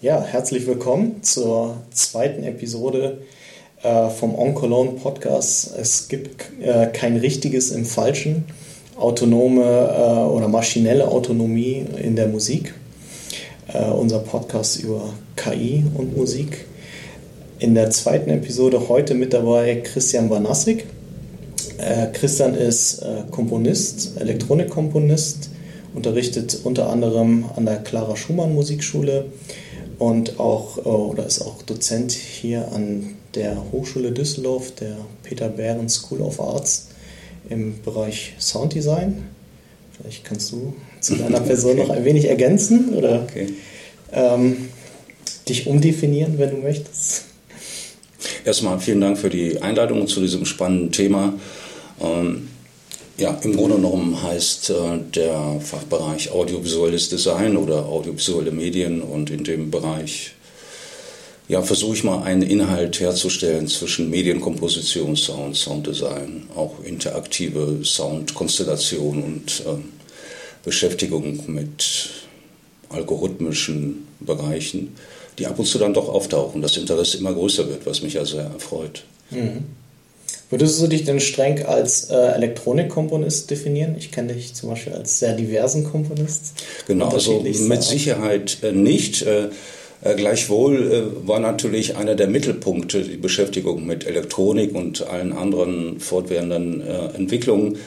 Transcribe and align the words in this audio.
Ja, 0.00 0.22
herzlich 0.22 0.66
willkommen 0.66 1.22
zur 1.22 1.76
zweiten 1.90 2.44
Episode 2.44 3.18
äh, 3.82 4.08
vom 4.08 4.34
Oncolone 4.34 4.92
Podcast. 4.92 5.76
Es 5.78 6.08
gibt 6.08 6.46
äh, 6.62 6.86
kein 6.86 7.18
richtiges 7.18 7.72
im 7.72 7.84
Falschen, 7.84 8.44
autonome 8.96 9.62
äh, 9.62 10.30
oder 10.30 10.48
maschinelle 10.48 11.06
Autonomie 11.06 11.84
in 12.02 12.16
der 12.16 12.28
Musik. 12.28 12.72
Äh, 13.70 13.84
unser 13.90 14.20
Podcast 14.20 14.80
über 14.80 15.12
KI 15.36 15.84
und 15.94 16.16
Musik. 16.16 16.67
In 17.60 17.74
der 17.74 17.90
zweiten 17.90 18.30
Episode 18.30 18.88
heute 18.88 19.14
mit 19.14 19.32
dabei 19.32 19.82
Christian 19.82 20.28
Banassik. 20.28 20.84
Äh, 21.78 22.06
Christian 22.12 22.54
ist 22.54 23.02
äh, 23.02 23.24
Komponist, 23.32 24.12
Elektronikkomponist, 24.20 25.50
unterrichtet 25.92 26.60
unter 26.62 26.88
anderem 26.88 27.46
an 27.56 27.66
der 27.66 27.78
Clara 27.78 28.14
Schumann 28.14 28.54
Musikschule 28.54 29.32
und 29.98 30.38
auch 30.38 30.76
oder 30.86 31.26
ist 31.26 31.42
auch 31.42 31.62
Dozent 31.62 32.12
hier 32.12 32.70
an 32.70 33.16
der 33.34 33.56
Hochschule 33.72 34.12
Düsseldorf, 34.12 34.70
der 34.76 34.96
Peter 35.24 35.48
Behrens 35.48 35.96
School 35.96 36.20
of 36.20 36.40
Arts 36.40 36.90
im 37.50 37.82
Bereich 37.82 38.34
Sounddesign. 38.38 39.24
Vielleicht 40.00 40.24
kannst 40.24 40.52
du 40.52 40.74
zu 41.00 41.16
deiner 41.16 41.40
Person 41.40 41.72
okay. 41.72 41.80
noch 41.80 41.90
ein 41.90 42.04
wenig 42.04 42.26
ergänzen 42.26 42.94
oder 42.94 43.24
okay. 43.24 43.48
ähm, 44.12 44.68
dich 45.48 45.66
umdefinieren, 45.66 46.38
wenn 46.38 46.50
du 46.50 46.56
möchtest. 46.58 47.17
Erstmal 48.48 48.80
vielen 48.80 49.02
Dank 49.02 49.18
für 49.18 49.28
die 49.28 49.60
Einladung 49.60 50.08
zu 50.08 50.22
diesem 50.22 50.46
spannenden 50.46 50.90
Thema. 50.90 51.34
Ähm, 52.00 52.48
ja, 53.18 53.38
im 53.42 53.54
Grunde 53.54 53.76
genommen 53.76 54.22
heißt 54.22 54.70
äh, 54.70 54.74
der 55.14 55.60
Fachbereich 55.60 56.30
audiovisuelles 56.30 57.10
Design 57.10 57.58
oder 57.58 57.84
audiovisuelle 57.84 58.50
Medien 58.50 59.02
und 59.02 59.28
in 59.28 59.44
dem 59.44 59.70
Bereich 59.70 60.32
ja, 61.48 61.60
versuche 61.60 61.94
ich 61.94 62.04
mal 62.04 62.22
einen 62.22 62.40
Inhalt 62.40 63.00
herzustellen 63.00 63.68
zwischen 63.68 64.08
Medienkomposition, 64.08 65.14
Sound, 65.14 65.54
Sounddesign, 65.54 66.44
auch 66.56 66.82
interaktive 66.82 67.80
Soundkonstellation 67.84 69.22
und 69.24 69.62
äh, 69.66 69.78
Beschäftigung 70.64 71.42
mit 71.48 71.84
algorithmischen 72.88 74.06
Bereichen, 74.20 74.94
die 75.38 75.46
ab 75.46 75.58
und 75.58 75.66
zu 75.66 75.78
dann 75.78 75.94
doch 75.94 76.08
auftauchen, 76.08 76.62
das 76.62 76.76
Interesse 76.76 77.18
immer 77.18 77.32
größer 77.32 77.68
wird, 77.68 77.86
was 77.86 78.02
mich 78.02 78.14
ja 78.14 78.24
sehr 78.24 78.44
erfreut. 78.44 79.04
Mhm. 79.30 79.64
Würdest 80.50 80.80
du 80.80 80.86
dich 80.86 81.04
denn 81.04 81.20
streng 81.20 81.64
als 81.66 82.10
äh, 82.10 82.14
Elektronikkomponist 82.14 83.50
definieren? 83.50 83.96
Ich 83.98 84.10
kenne 84.10 84.32
dich 84.32 84.54
zum 84.54 84.70
Beispiel 84.70 84.94
als 84.94 85.18
sehr 85.18 85.34
diversen 85.34 85.84
Komponist. 85.84 86.54
Genau, 86.86 87.08
also 87.08 87.40
mit 87.40 87.82
Sicherheit 87.82 88.58
äh, 88.62 88.72
nicht. 88.72 89.22
Äh, 89.22 89.48
äh, 90.00 90.14
gleichwohl 90.14 90.92
äh, 90.92 91.28
war 91.28 91.40
natürlich 91.40 91.96
einer 91.96 92.14
der 92.14 92.28
Mittelpunkte 92.28 93.02
die 93.02 93.16
Beschäftigung 93.16 93.84
mit 93.84 94.06
Elektronik 94.06 94.74
und 94.74 95.02
allen 95.06 95.32
anderen 95.32 96.00
fortwährenden 96.00 96.80
äh, 96.80 97.16
Entwicklungen, 97.16 97.78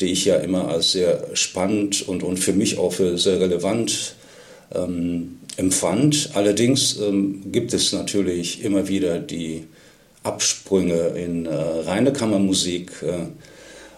die 0.00 0.12
ich 0.12 0.24
ja 0.24 0.36
immer 0.36 0.68
als 0.68 0.92
sehr 0.92 1.24
spannend 1.34 2.06
und, 2.08 2.22
und 2.22 2.38
für 2.38 2.52
mich 2.52 2.78
auch 2.78 2.92
für 2.92 3.18
sehr 3.18 3.40
relevant 3.40 4.14
ähm, 4.74 5.37
empfand. 5.58 6.30
Allerdings 6.34 6.96
ähm, 6.98 7.42
gibt 7.52 7.74
es 7.74 7.92
natürlich 7.92 8.64
immer 8.64 8.88
wieder 8.88 9.18
die 9.18 9.64
Absprünge 10.22 11.08
in 11.08 11.46
äh, 11.46 11.54
reine 11.54 12.12
Kammermusik 12.12 12.92
äh, 13.02 13.26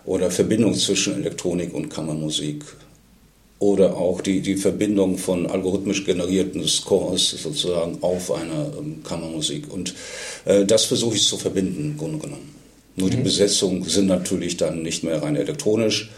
oder 0.04 0.30
Verbindung 0.30 0.74
zwischen 0.74 1.14
Elektronik 1.14 1.74
und 1.74 1.90
Kammermusik 1.90 2.64
oder 3.58 3.94
auch 3.98 4.22
die, 4.22 4.40
die 4.40 4.56
Verbindung 4.56 5.18
von 5.18 5.46
algorithmisch 5.46 6.06
generierten 6.06 6.66
Scores 6.66 7.30
sozusagen 7.30 7.98
auf 8.00 8.32
eine 8.32 8.72
ähm, 8.78 9.02
Kammermusik. 9.04 9.70
Und 9.70 9.94
äh, 10.46 10.64
das 10.64 10.86
versuche 10.86 11.16
ich 11.16 11.26
zu 11.26 11.36
verbinden, 11.36 11.92
im 11.92 11.98
Grunde 11.98 12.18
genommen. 12.18 12.54
Nur 12.96 13.08
mhm. 13.08 13.12
die 13.12 13.18
Besetzung 13.18 13.84
sind 13.84 14.06
natürlich 14.06 14.56
dann 14.56 14.82
nicht 14.82 15.04
mehr 15.04 15.22
rein 15.22 15.36
elektronisch. 15.36 16.10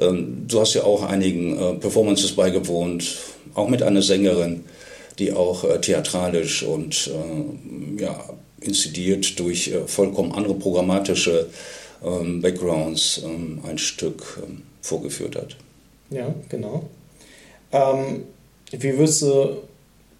Ähm, 0.00 0.46
du 0.48 0.60
hast 0.60 0.74
ja 0.74 0.82
auch 0.82 1.04
einigen 1.04 1.56
äh, 1.56 1.74
Performances 1.74 2.32
beigewohnt, 2.32 3.04
auch 3.60 3.68
mit 3.68 3.82
einer 3.82 4.02
Sängerin, 4.02 4.64
die 5.18 5.32
auch 5.32 5.64
äh, 5.64 5.80
theatralisch 5.80 6.62
und 6.62 7.10
äh, 7.12 8.02
ja, 8.02 8.24
inszeniert 8.60 9.38
durch 9.38 9.68
äh, 9.68 9.86
vollkommen 9.86 10.32
andere 10.32 10.54
programmatische 10.54 11.48
ähm, 12.04 12.40
Backgrounds 12.40 13.22
ähm, 13.24 13.60
ein 13.66 13.78
Stück 13.78 14.40
ähm, 14.42 14.62
vorgeführt 14.80 15.36
hat. 15.36 15.56
Ja, 16.10 16.34
genau. 16.48 16.88
Ähm, 17.72 18.24
wie 18.70 18.98
würdest 18.98 19.22
du 19.22 19.58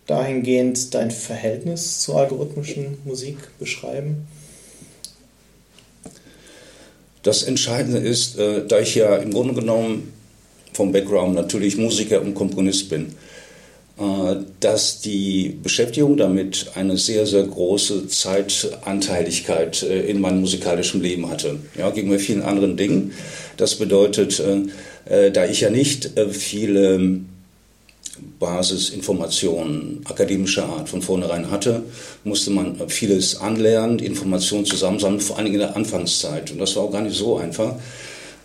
dahingehend 0.06 0.92
dein 0.94 1.10
Verhältnis 1.10 2.00
zur 2.00 2.16
algorithmischen 2.16 2.98
Musik 3.04 3.36
beschreiben? 3.58 4.26
Das 7.22 7.42
Entscheidende 7.42 7.98
ist, 7.98 8.38
äh, 8.38 8.66
da 8.66 8.80
ich 8.80 8.94
ja 8.94 9.16
im 9.16 9.32
Grunde 9.32 9.54
genommen 9.54 10.12
vom 10.72 10.92
Background 10.92 11.34
natürlich 11.34 11.76
Musiker 11.76 12.20
und 12.22 12.34
Komponist 12.34 12.88
bin, 12.88 13.14
dass 14.60 15.00
die 15.00 15.58
Beschäftigung 15.62 16.16
damit 16.16 16.70
eine 16.74 16.96
sehr, 16.96 17.26
sehr 17.26 17.42
große 17.42 18.08
Zeitanteiligkeit 18.08 19.82
äh, 19.82 20.06
in 20.08 20.20
meinem 20.20 20.40
musikalischen 20.40 21.02
Leben 21.02 21.28
hatte. 21.28 21.58
Ja, 21.76 21.90
gegenüber 21.90 22.18
vielen 22.18 22.42
anderen 22.42 22.78
Dingen. 22.78 23.12
Das 23.58 23.74
bedeutet, 23.74 24.40
äh, 24.40 25.30
da 25.30 25.44
ich 25.44 25.60
ja 25.60 25.70
nicht 25.70 26.12
viele 26.30 27.20
Basisinformationen 28.38 30.00
akademischer 30.04 30.64
Art 30.64 30.88
von 30.88 31.02
vornherein 31.02 31.50
hatte, 31.50 31.82
musste 32.24 32.50
man 32.50 32.88
vieles 32.88 33.36
anlernen, 33.36 33.98
Informationen 33.98 34.64
zusammensammeln, 34.64 35.20
vor 35.20 35.36
allen 35.36 35.46
Dingen 35.46 35.60
in 35.60 35.66
der 35.66 35.76
Anfangszeit. 35.76 36.50
Und 36.50 36.58
das 36.58 36.76
war 36.76 36.84
auch 36.84 36.92
gar 36.92 37.02
nicht 37.02 37.16
so 37.16 37.36
einfach. 37.36 37.76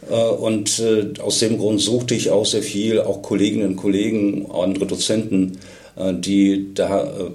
Äh, 0.09 0.13
und 0.13 0.79
äh, 0.79 1.19
aus 1.19 1.39
dem 1.39 1.57
Grund 1.57 1.81
suchte 1.81 2.15
ich 2.15 2.29
auch 2.31 2.45
sehr 2.45 2.63
viel, 2.63 2.99
auch 3.01 3.21
Kolleginnen 3.21 3.69
und 3.69 3.75
Kollegen, 3.75 4.49
andere 4.51 4.85
Dozenten, 4.85 5.59
äh, 5.95 6.13
die 6.13 6.73
da 6.73 7.31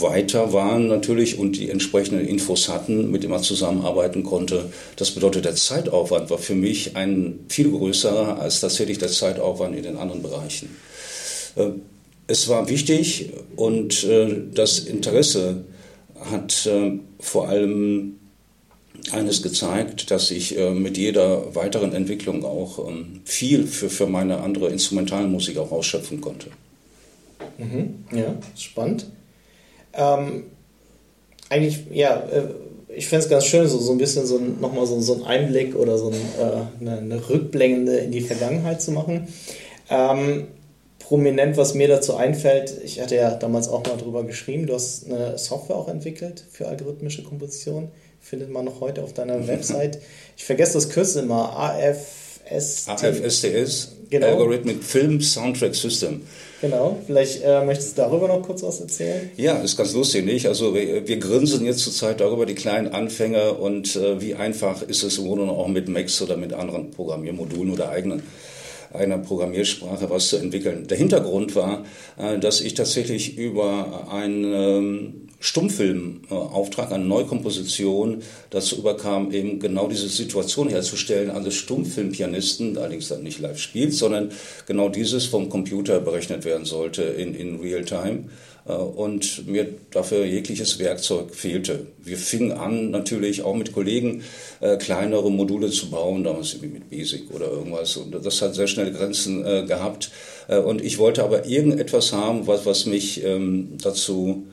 weiter 0.00 0.52
waren 0.52 0.86
natürlich 0.86 1.40
und 1.40 1.56
die 1.56 1.70
entsprechenden 1.70 2.24
Infos 2.24 2.68
hatten, 2.68 3.10
mit 3.10 3.24
denen 3.24 3.32
man 3.32 3.42
zusammenarbeiten 3.42 4.22
konnte. 4.22 4.66
Das 4.94 5.10
bedeutet, 5.10 5.44
der 5.44 5.56
Zeitaufwand 5.56 6.30
war 6.30 6.38
für 6.38 6.54
mich 6.54 6.96
ein 6.96 7.40
viel 7.48 7.72
größerer 7.72 8.38
als 8.38 8.60
tatsächlich 8.60 8.98
der 8.98 9.08
Zeitaufwand 9.08 9.74
in 9.74 9.82
den 9.82 9.96
anderen 9.96 10.22
Bereichen. 10.22 10.68
Es 12.28 12.48
war 12.48 12.68
wichtig 12.68 13.30
und 13.56 14.06
das 14.54 14.78
Interesse 14.78 15.64
hat 16.30 16.70
vor 17.18 17.48
allem 17.48 18.14
eines 19.12 19.42
gezeigt, 19.42 20.10
dass 20.10 20.30
ich 20.30 20.58
äh, 20.58 20.70
mit 20.70 20.96
jeder 20.96 21.54
weiteren 21.54 21.92
Entwicklung 21.92 22.44
auch 22.44 22.86
ähm, 22.88 23.20
viel 23.24 23.66
für, 23.66 23.90
für 23.90 24.06
meine 24.06 24.40
andere 24.40 24.68
Instrumentalmusik 24.68 25.58
auch 25.58 25.72
ausschöpfen 25.72 26.20
konnte. 26.20 26.48
Mhm, 27.58 28.04
ja, 28.12 28.34
spannend. 28.56 29.06
Ähm, 29.92 30.44
eigentlich, 31.48 31.86
ja, 31.92 32.20
äh, 32.20 32.48
ich 32.88 33.08
finde 33.08 33.24
es 33.24 33.30
ganz 33.30 33.46
schön, 33.46 33.66
so, 33.66 33.78
so 33.78 33.92
ein 33.92 33.98
bisschen 33.98 34.26
so 34.26 34.38
nochmal 34.38 34.86
so, 34.86 35.00
so 35.00 35.14
ein 35.14 35.24
Einblick 35.24 35.76
oder 35.76 35.98
so 35.98 36.08
ein, 36.08 36.14
äh, 36.14 36.80
eine, 36.80 36.98
eine 36.98 37.28
Rückblende 37.28 37.96
in 37.98 38.10
die 38.10 38.20
Vergangenheit 38.20 38.80
zu 38.80 38.92
machen. 38.92 39.28
Ähm, 39.90 40.48
prominent, 40.98 41.56
was 41.56 41.74
mir 41.74 41.88
dazu 41.88 42.16
einfällt, 42.16 42.74
ich 42.84 43.00
hatte 43.00 43.16
ja 43.16 43.30
damals 43.34 43.68
auch 43.68 43.84
mal 43.86 43.96
drüber 43.96 44.24
geschrieben, 44.24 44.66
du 44.66 44.74
hast 44.74 45.06
eine 45.06 45.38
Software 45.38 45.76
auch 45.76 45.88
entwickelt 45.88 46.42
für 46.50 46.66
algorithmische 46.66 47.22
Komposition 47.22 47.88
findet 48.28 48.50
man 48.50 48.64
noch 48.64 48.80
heute 48.80 49.02
auf 49.02 49.12
deiner 49.12 49.46
Website. 49.48 50.00
Ich 50.36 50.44
vergesse 50.44 50.74
das 50.74 50.88
Kürzel 50.88 51.22
immer. 51.22 51.56
AFST. 51.56 52.88
AFSTS, 52.88 53.92
genau. 54.10 54.26
Algorithmic 54.26 54.82
Film 54.82 55.20
Soundtrack 55.20 55.74
System. 55.74 56.22
Genau, 56.60 56.98
vielleicht 57.06 57.42
äh, 57.44 57.64
möchtest 57.64 57.96
du 57.96 58.02
darüber 58.02 58.28
noch 58.28 58.42
kurz 58.42 58.62
was 58.62 58.80
erzählen? 58.80 59.30
Ja, 59.36 59.58
ist 59.58 59.76
ganz 59.76 59.92
lustig, 59.92 60.24
nicht? 60.24 60.46
Also 60.46 60.74
wir, 60.74 61.06
wir 61.06 61.18
grinsen 61.18 61.64
jetzt 61.66 61.80
zurzeit 61.80 62.20
darüber, 62.20 62.46
die 62.46 62.54
kleinen 62.54 62.88
Anfänger 62.88 63.60
und 63.60 63.94
äh, 63.94 64.20
wie 64.20 64.34
einfach 64.34 64.82
ist 64.82 65.02
es 65.02 65.18
im 65.18 65.26
Grunde 65.26 65.44
auch 65.44 65.68
mit 65.68 65.88
Macs 65.88 66.20
oder 66.22 66.36
mit 66.36 66.52
anderen 66.52 66.90
Programmiermodulen 66.90 67.72
oder 67.72 67.90
eigenen 67.90 68.22
einer 68.92 69.18
Programmiersprache 69.18 70.08
was 70.08 70.28
zu 70.28 70.38
entwickeln. 70.38 70.86
Der 70.86 70.96
Hintergrund 70.96 71.54
war, 71.54 71.84
äh, 72.18 72.38
dass 72.38 72.60
ich 72.60 72.74
tatsächlich 72.74 73.36
über 73.36 74.08
ein 74.10 74.44
ähm, 74.44 75.25
Stummfilmauftrag, 75.38 76.92
eine 76.92 77.04
Neukomposition 77.04 78.22
dazu 78.50 78.76
überkam, 78.76 79.32
eben 79.32 79.60
genau 79.60 79.88
diese 79.88 80.08
Situation 80.08 80.68
herzustellen, 80.68 81.30
eines 81.30 81.54
Stummfilmpianisten, 81.54 82.78
allerdings 82.78 83.08
dann 83.08 83.22
nicht 83.22 83.40
live 83.40 83.58
spielt, 83.58 83.92
sondern 83.92 84.30
genau 84.66 84.88
dieses 84.88 85.26
vom 85.26 85.48
Computer 85.48 86.00
berechnet 86.00 86.44
werden 86.44 86.64
sollte 86.64 87.02
in, 87.02 87.34
in 87.34 87.60
Real 87.60 87.84
Time. 87.84 88.24
Äh, 88.66 88.72
und 88.72 89.46
mir 89.46 89.68
dafür 89.90 90.24
jegliches 90.24 90.78
Werkzeug 90.78 91.34
fehlte. 91.34 91.86
Wir 92.02 92.16
fingen 92.16 92.52
an, 92.52 92.90
natürlich 92.90 93.42
auch 93.42 93.54
mit 93.54 93.72
Kollegen 93.72 94.22
äh, 94.60 94.76
kleinere 94.76 95.30
Module 95.30 95.70
zu 95.70 95.90
bauen, 95.90 96.24
damals 96.24 96.54
irgendwie 96.54 96.74
mit 96.74 96.90
Basic 96.90 97.30
oder 97.34 97.50
irgendwas. 97.50 97.96
Und 97.96 98.12
das 98.12 98.42
hat 98.42 98.54
sehr 98.54 98.66
schnell 98.66 98.92
Grenzen 98.92 99.44
äh, 99.44 99.64
gehabt. 99.66 100.10
Äh, 100.48 100.58
und 100.58 100.82
ich 100.82 100.98
wollte 100.98 101.22
aber 101.22 101.46
irgendetwas 101.46 102.12
haben, 102.12 102.46
was, 102.46 102.66
was 102.66 102.86
mich 102.86 103.24
ähm, 103.24 103.78
dazu 103.82 104.46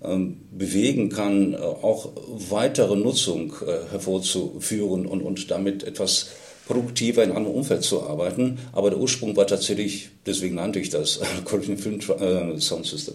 bewegen 0.00 1.08
kann, 1.08 1.54
äh, 1.54 1.56
auch 1.56 2.10
weitere 2.50 2.96
Nutzung 2.96 3.54
äh, 3.66 3.90
hervorzuführen 3.90 5.06
und, 5.06 5.22
und 5.22 5.50
damit 5.50 5.84
etwas 5.84 6.28
produktiver 6.66 7.22
in 7.22 7.32
einem 7.32 7.46
Umfeld 7.46 7.82
zu 7.82 8.02
arbeiten. 8.02 8.58
Aber 8.72 8.90
der 8.90 8.98
Ursprung 8.98 9.36
war 9.36 9.46
tatsächlich, 9.46 10.10
deswegen 10.26 10.56
nannte 10.56 10.80
ich 10.80 10.90
das 10.90 11.20
Collision 11.44 11.78
Film 11.78 12.00
äh, 12.00 12.60
Sound 12.60 12.86
System. 12.86 13.14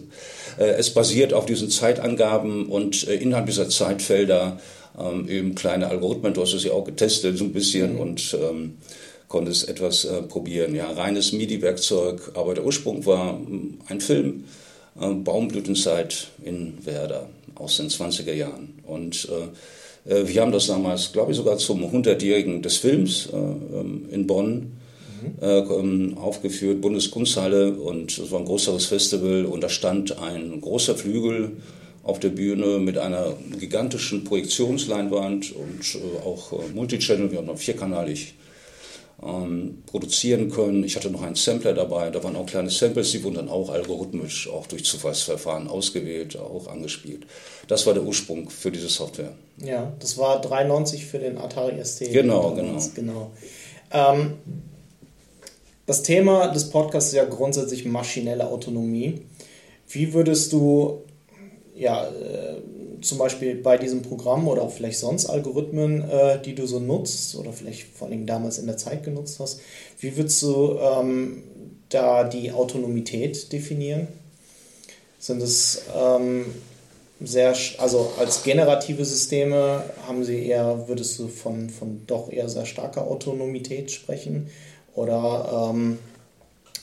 Äh, 0.58 0.72
es 0.72 0.90
basiert 0.92 1.34
auf 1.34 1.46
diesen 1.46 1.70
Zeitangaben 1.70 2.68
und 2.68 3.08
äh, 3.08 3.16
innerhalb 3.16 3.46
dieser 3.46 3.70
Zeitfelder 3.70 4.60
ähm, 4.98 5.30
eben 5.30 5.54
kleine 5.54 5.88
Algorithmen. 5.88 6.34
Du 6.34 6.42
hast 6.42 6.54
es 6.54 6.64
ja 6.64 6.72
auch 6.72 6.86
getestet 6.86 7.38
so 7.38 7.44
ein 7.44 7.54
bisschen 7.54 7.94
mhm. 7.94 8.00
und 8.00 8.38
ähm, 8.42 8.78
konntest 9.28 9.70
etwas 9.70 10.06
probieren. 10.28 10.76
Ja, 10.76 10.92
reines 10.92 11.32
MIDI-Werkzeug, 11.32 12.32
aber 12.34 12.54
der 12.54 12.66
Ursprung 12.66 13.06
war 13.06 13.40
ähm, 13.40 13.80
ein 13.88 14.02
Film, 14.02 14.44
Baumblütenzeit 14.96 16.28
in 16.44 16.86
Werder 16.86 17.30
aus 17.56 17.78
den 17.78 17.90
20er 17.90 18.34
Jahren. 18.34 18.80
Und 18.86 19.28
äh, 19.30 19.48
äh, 20.06 20.28
wir 20.28 20.42
haben 20.42 20.52
das 20.52 20.68
damals, 20.68 21.12
glaube 21.14 21.32
ich, 21.32 21.38
sogar 21.38 21.58
zum 21.58 21.84
100-jährigen 21.84 22.62
des 22.62 22.78
Films 22.78 23.30
äh, 23.32 23.36
ähm, 23.36 24.08
in 24.12 24.28
Bonn 24.28 24.54
mhm. 24.54 24.72
Ähm, 25.42 26.18
aufgeführt, 26.18 26.82
Bundeskunsthalle. 26.82 27.74
Und 27.74 28.18
es 28.18 28.32
war 28.32 28.40
ein 28.40 28.46
größeres 28.46 28.86
Festival 28.86 29.46
und 29.46 29.62
da 29.62 29.70
stand 29.70 30.18
ein 30.18 30.60
großer 30.60 30.96
Flügel 30.96 31.58
auf 32.04 32.20
der 32.20 32.30
Bühne 32.30 32.80
mit 32.80 32.98
einer 32.98 33.34
gigantischen 33.60 34.24
Projektionsleinwand 34.24 35.54
und 35.56 35.96
äh, 35.96 36.26
auch 36.26 36.54
Multichannel. 36.74 37.32
Wir 37.32 37.38
haben 37.38 37.48
noch 37.48 37.60
vierkanalig 37.60 38.34
ähm, 39.24 39.84
produzieren 39.86 40.50
können. 40.50 40.84
Ich 40.84 40.96
hatte 40.96 41.10
noch 41.10 41.22
einen 41.22 41.36
Sampler 41.36 41.74
dabei, 41.74 42.10
da 42.10 42.24
waren 42.24 42.36
auch 42.36 42.46
kleine 42.46 42.70
Samples, 42.70 43.12
die 43.12 43.24
wurden 43.24 43.36
dann 43.36 43.50
auch 43.50 43.70
algorithmisch, 43.70 44.50
auch 44.50 44.68
durch 44.68 44.84
Zufallsverfahren 44.84 45.68
ausgewählt, 45.68 46.38
auch 46.38 46.68
angespielt. 46.68 47.26
Das 47.68 47.86
war 47.86 47.94
der 47.94 48.04
Ursprung 48.04 48.50
für 48.50 48.72
diese 48.72 48.90
Software. 48.90 49.34
Ja, 49.58 49.94
das 50.00 50.18
war 50.18 50.42
93 50.42 51.06
für 51.06 51.20
den 51.20 51.38
Atari 51.38 51.84
ST. 51.84 52.12
Genau, 52.12 52.54
genau. 52.56 52.80
genau. 52.96 53.32
Ähm, 53.92 54.34
das 55.86 56.04
Thema 56.04 56.48
des 56.48 56.70
Podcasts 56.70 57.10
ist 57.10 57.16
ja 57.16 57.26
grundsätzlich 57.26 57.86
maschinelle 57.86 58.48
Autonomie. 58.48 59.22
Wie 59.90 60.14
würdest 60.14 60.54
du 60.54 61.02
ja, 61.76 62.06
äh, 62.08 62.51
zum 63.02 63.18
Beispiel 63.18 63.56
bei 63.56 63.78
diesem 63.78 64.02
Programm 64.02 64.48
oder 64.48 64.62
auch 64.64 64.72
vielleicht 64.72 65.00
sonst 65.00 65.26
Algorithmen, 65.26 66.10
äh, 66.10 66.42
die 66.42 66.56
du 66.56 66.66
so 66.66 66.80
nutzt 66.80 67.36
oder 67.36 67.54
vielleicht 67.54 67.88
vor 67.96 68.08
allem 68.08 68.26
damals 68.26 68.58
in 68.58 68.68
der 68.68 68.78
Zeit 68.78 69.04
genutzt 69.04 69.40
hast, 69.40 69.62
wie 70.00 70.16
würdest 70.16 70.42
du 70.44 70.78
ähm, 70.80 71.44
da 71.90 72.24
die 72.24 72.52
Autonomität 72.52 73.52
definieren? 73.52 74.08
Sind 75.20 75.42
es 75.42 75.84
ähm, 75.96 76.46
sehr, 77.24 77.56
also 77.78 78.12
als 78.20 78.44
generative 78.44 79.06
Systeme 79.06 79.84
haben 80.08 80.24
sie 80.24 80.46
eher, 80.46 80.88
würdest 80.88 81.20
du 81.20 81.28
von, 81.28 81.70
von 81.70 82.02
doch 82.08 82.32
eher 82.32 82.50
sehr 82.50 82.66
starker 82.66 83.06
Autonomität 83.08 83.92
sprechen? 83.92 84.50
Oder 84.96 85.72
ähm, 85.72 86.00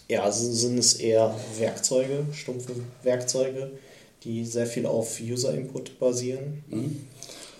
ja, 0.09 0.31
sind 0.31 0.79
es 0.79 0.95
eher 0.95 1.35
Werkzeuge, 1.59 2.27
stumpfe 2.33 2.73
Werkzeuge? 3.03 3.73
Die 4.25 4.45
sehr 4.45 4.67
viel 4.67 4.87
auf 4.87 5.21
User-Input 5.21 5.99
basieren. 5.99 6.65
Mhm. 6.69 6.97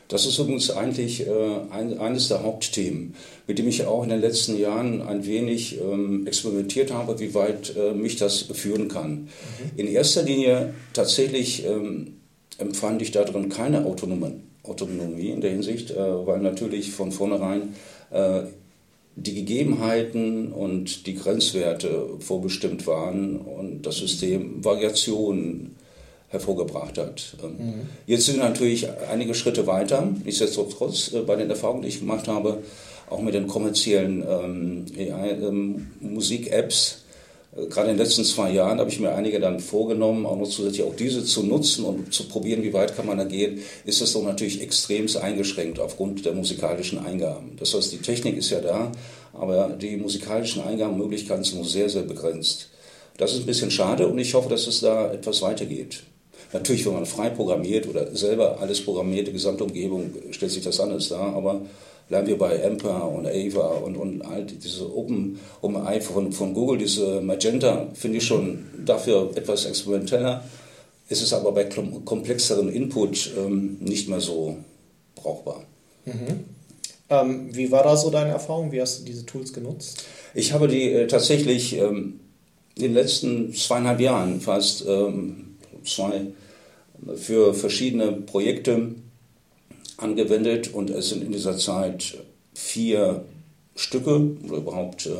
Das 0.09 0.25
ist 0.25 0.39
übrigens 0.39 0.71
eigentlich 0.71 1.27
äh, 1.27 1.31
ein, 1.71 1.99
eines 1.99 2.29
der 2.29 2.43
Hauptthemen, 2.43 3.15
mit 3.47 3.59
dem 3.59 3.69
ich 3.69 3.85
auch 3.85 4.03
in 4.03 4.09
den 4.09 4.23
letzten 4.23 4.59
Jahren 4.59 5.03
ein 5.03 5.27
wenig 5.27 5.79
ähm, 5.79 6.27
experimentiert 6.27 6.91
habe, 6.91 7.21
wie 7.21 7.35
weit 7.35 7.77
äh, 7.77 7.93
mich 7.93 8.17
das 8.17 8.41
führen 8.41 8.89
kann. 8.89 9.13
Mhm. 9.13 9.29
In 9.77 9.87
erster 9.87 10.23
Linie 10.23 10.73
tatsächlich 10.95 11.67
ähm, 11.67 12.17
empfand 12.57 13.03
ich 13.03 13.11
darin 13.11 13.51
keine 13.51 13.85
Autonomie, 13.85 15.29
in 15.29 15.43
der 15.43 15.51
Hinsicht, 15.51 15.91
äh, 15.91 16.27
weil 16.27 16.41
natürlich 16.41 16.91
von 16.91 17.13
vornherein 17.13 17.75
die 19.17 19.35
Gegebenheiten 19.35 20.51
und 20.51 21.07
die 21.07 21.15
Grenzwerte 21.15 22.09
vorbestimmt 22.21 22.87
waren 22.87 23.37
und 23.37 23.83
das 23.83 23.99
System 23.99 24.65
Variationen 24.65 25.77
hervorgebracht 26.29 26.99
hat. 26.99 27.37
Ähm, 27.43 27.51
mhm. 27.51 27.75
Jetzt 28.07 28.27
sind 28.27 28.37
wir 28.37 28.45
natürlich 28.45 28.87
einige 29.11 29.35
Schritte 29.35 29.67
weiter. 29.67 30.09
Nichtsdestotrotz, 30.25 31.13
äh, 31.13 31.21
bei 31.21 31.37
den 31.37 31.51
Erfahrungen, 31.51 31.83
die 31.83 31.89
ich 31.89 32.01
gemacht 32.01 32.29
habe, 32.29 32.63
auch 33.11 33.21
mit 33.21 33.35
den 33.35 33.47
kommerziellen 33.47 34.23
ähm, 34.29 34.85
ähm, 34.97 35.87
Musik-Apps, 36.01 37.05
äh, 37.57 37.67
gerade 37.67 37.91
in 37.91 37.97
den 37.97 38.05
letzten 38.05 38.25
zwei 38.25 38.53
Jahren 38.53 38.79
habe 38.79 38.91
ich 38.91 39.01
mir 39.01 39.15
einige 39.15 39.41
dann 39.41 39.61
vorgenommen, 39.61 40.27
auch 40.27 40.37
noch 40.37 40.49
zusätzlich 40.49 40.83
auch 40.83 40.95
diese 40.95 41.25
zu 41.25 41.43
nutzen 41.45 41.85
und 41.85 42.13
zu 42.13 42.29
probieren, 42.29 42.63
wie 42.63 42.75
weit 42.75 42.95
kann 42.95 43.07
man 43.07 43.19
da 43.19 43.25
gehen, 43.25 43.61
ist 43.87 44.03
das 44.03 44.13
doch 44.13 44.23
natürlich 44.23 44.61
extremst 44.61 45.17
eingeschränkt 45.17 45.81
aufgrund 45.81 46.27
der 46.27 46.35
musikalischen 46.35 46.99
Eingaben. 46.99 47.57
Das 47.59 47.75
heißt, 47.75 47.93
die 47.93 47.99
Technik 47.99 48.37
ist 48.37 48.51
ja 48.51 48.61
da, 48.61 48.93
aber 49.33 49.71
die 49.81 49.97
musikalischen 49.97 50.63
Eingabenmöglichkeiten 50.63 51.45
sind 51.45 51.57
nur 51.57 51.67
sehr, 51.67 51.89
sehr 51.89 52.03
begrenzt. 52.03 52.69
Das 53.17 53.33
ist 53.33 53.41
ein 53.41 53.47
bisschen 53.47 53.71
schade 53.71 54.07
und 54.07 54.19
ich 54.19 54.35
hoffe, 54.35 54.49
dass 54.49 54.67
es 54.67 54.81
da 54.81 55.13
etwas 55.13 55.43
weitergeht. 55.43 56.03
Natürlich, 56.53 56.87
wenn 56.87 56.95
man 56.95 57.07
frei 57.07 57.31
programmiert 57.31 57.89
oder 57.89 58.15
selber 58.15 58.59
alles 58.61 58.83
programmiert, 58.83 59.29
die 59.29 59.33
gesamte 59.33 59.65
Umgebung, 59.65 60.11
stellt 60.31 60.53
sich 60.53 60.65
das 60.65 60.81
anders 60.81 61.09
dar, 61.09 61.35
aber 61.35 61.61
bleiben 62.09 62.27
wir 62.27 62.39
bei 62.39 62.57
Emper 62.57 63.09
und 63.09 63.27
Ava 63.27 63.69
und, 63.85 63.97
und 63.97 64.23
all 64.23 64.45
diese 64.45 64.95
Open, 64.95 65.39
OpenAI 65.61 66.01
von, 66.01 66.33
von 66.33 66.55
Google, 66.55 66.79
diese 66.79 67.21
Magenta, 67.21 67.89
finde 67.95 68.19
ich 68.19 68.25
schon 68.25 68.65
dafür 68.85 69.31
etwas 69.35 69.67
experimenteller. 69.67 70.43
Es 71.11 71.23
ist 71.23 71.33
aber 71.33 71.53
bei 71.53 71.65
komplexeren 71.65 72.71
Input 72.71 73.31
ähm, 73.37 73.77
nicht 73.81 74.09
mehr 74.09 74.21
so 74.21 74.57
brauchbar. 75.15 75.65
Mhm. 76.07 76.45
Ähm, 77.11 77.49
wie 77.53 77.71
war 77.71 77.83
da 77.83 77.97
so 77.97 78.11
deine 78.11 78.31
Erfahrung? 78.31 78.73
Wie 78.73 78.81
hast 78.81 79.01
du 79.01 79.05
diese 79.05 79.25
Tools 79.25 79.53
genutzt? 79.53 80.05
Ich 80.35 80.53
habe 80.53 80.69
die 80.69 80.93
äh, 80.93 81.07
tatsächlich 81.07 81.77
ähm, 81.77 82.21
in 82.77 82.83
den 82.83 82.95
letzten 82.95 83.55
zweieinhalb 83.55 84.01
Jahren 84.01 84.41
fast 84.41 84.85
ähm, 84.87 85.48
zwei 85.89 86.27
für 87.17 87.55
verschiedene 87.55 88.13
Projekte 88.13 88.95
angewendet 89.97 90.73
und 90.73 90.91
es 90.91 91.11
sind 91.11 91.23
in 91.23 91.33
dieser 91.33 91.57
Zeit 91.57 92.19
vier 92.55 93.25
Stücke 93.75 94.37
oder 94.47 94.59
überhaupt 94.59 95.07
äh, 95.07 95.11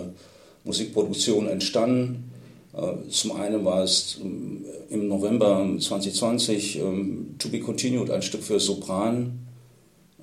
Musikproduktionen 0.65 1.49
entstanden. 1.49 2.31
Äh, 2.75 3.09
zum 3.09 3.33
einen 3.33 3.65
war 3.65 3.83
es 3.83 4.19
äh, 4.21 4.95
im 4.95 5.09
November 5.09 5.67
2020 5.79 6.79
ähm, 6.79 7.35
To 7.39 7.49
Be 7.49 7.61
Continued, 7.61 8.11
ein 8.11 8.23
Stück 8.23 8.43
für 8.43 8.59
Sopran, 8.59 9.39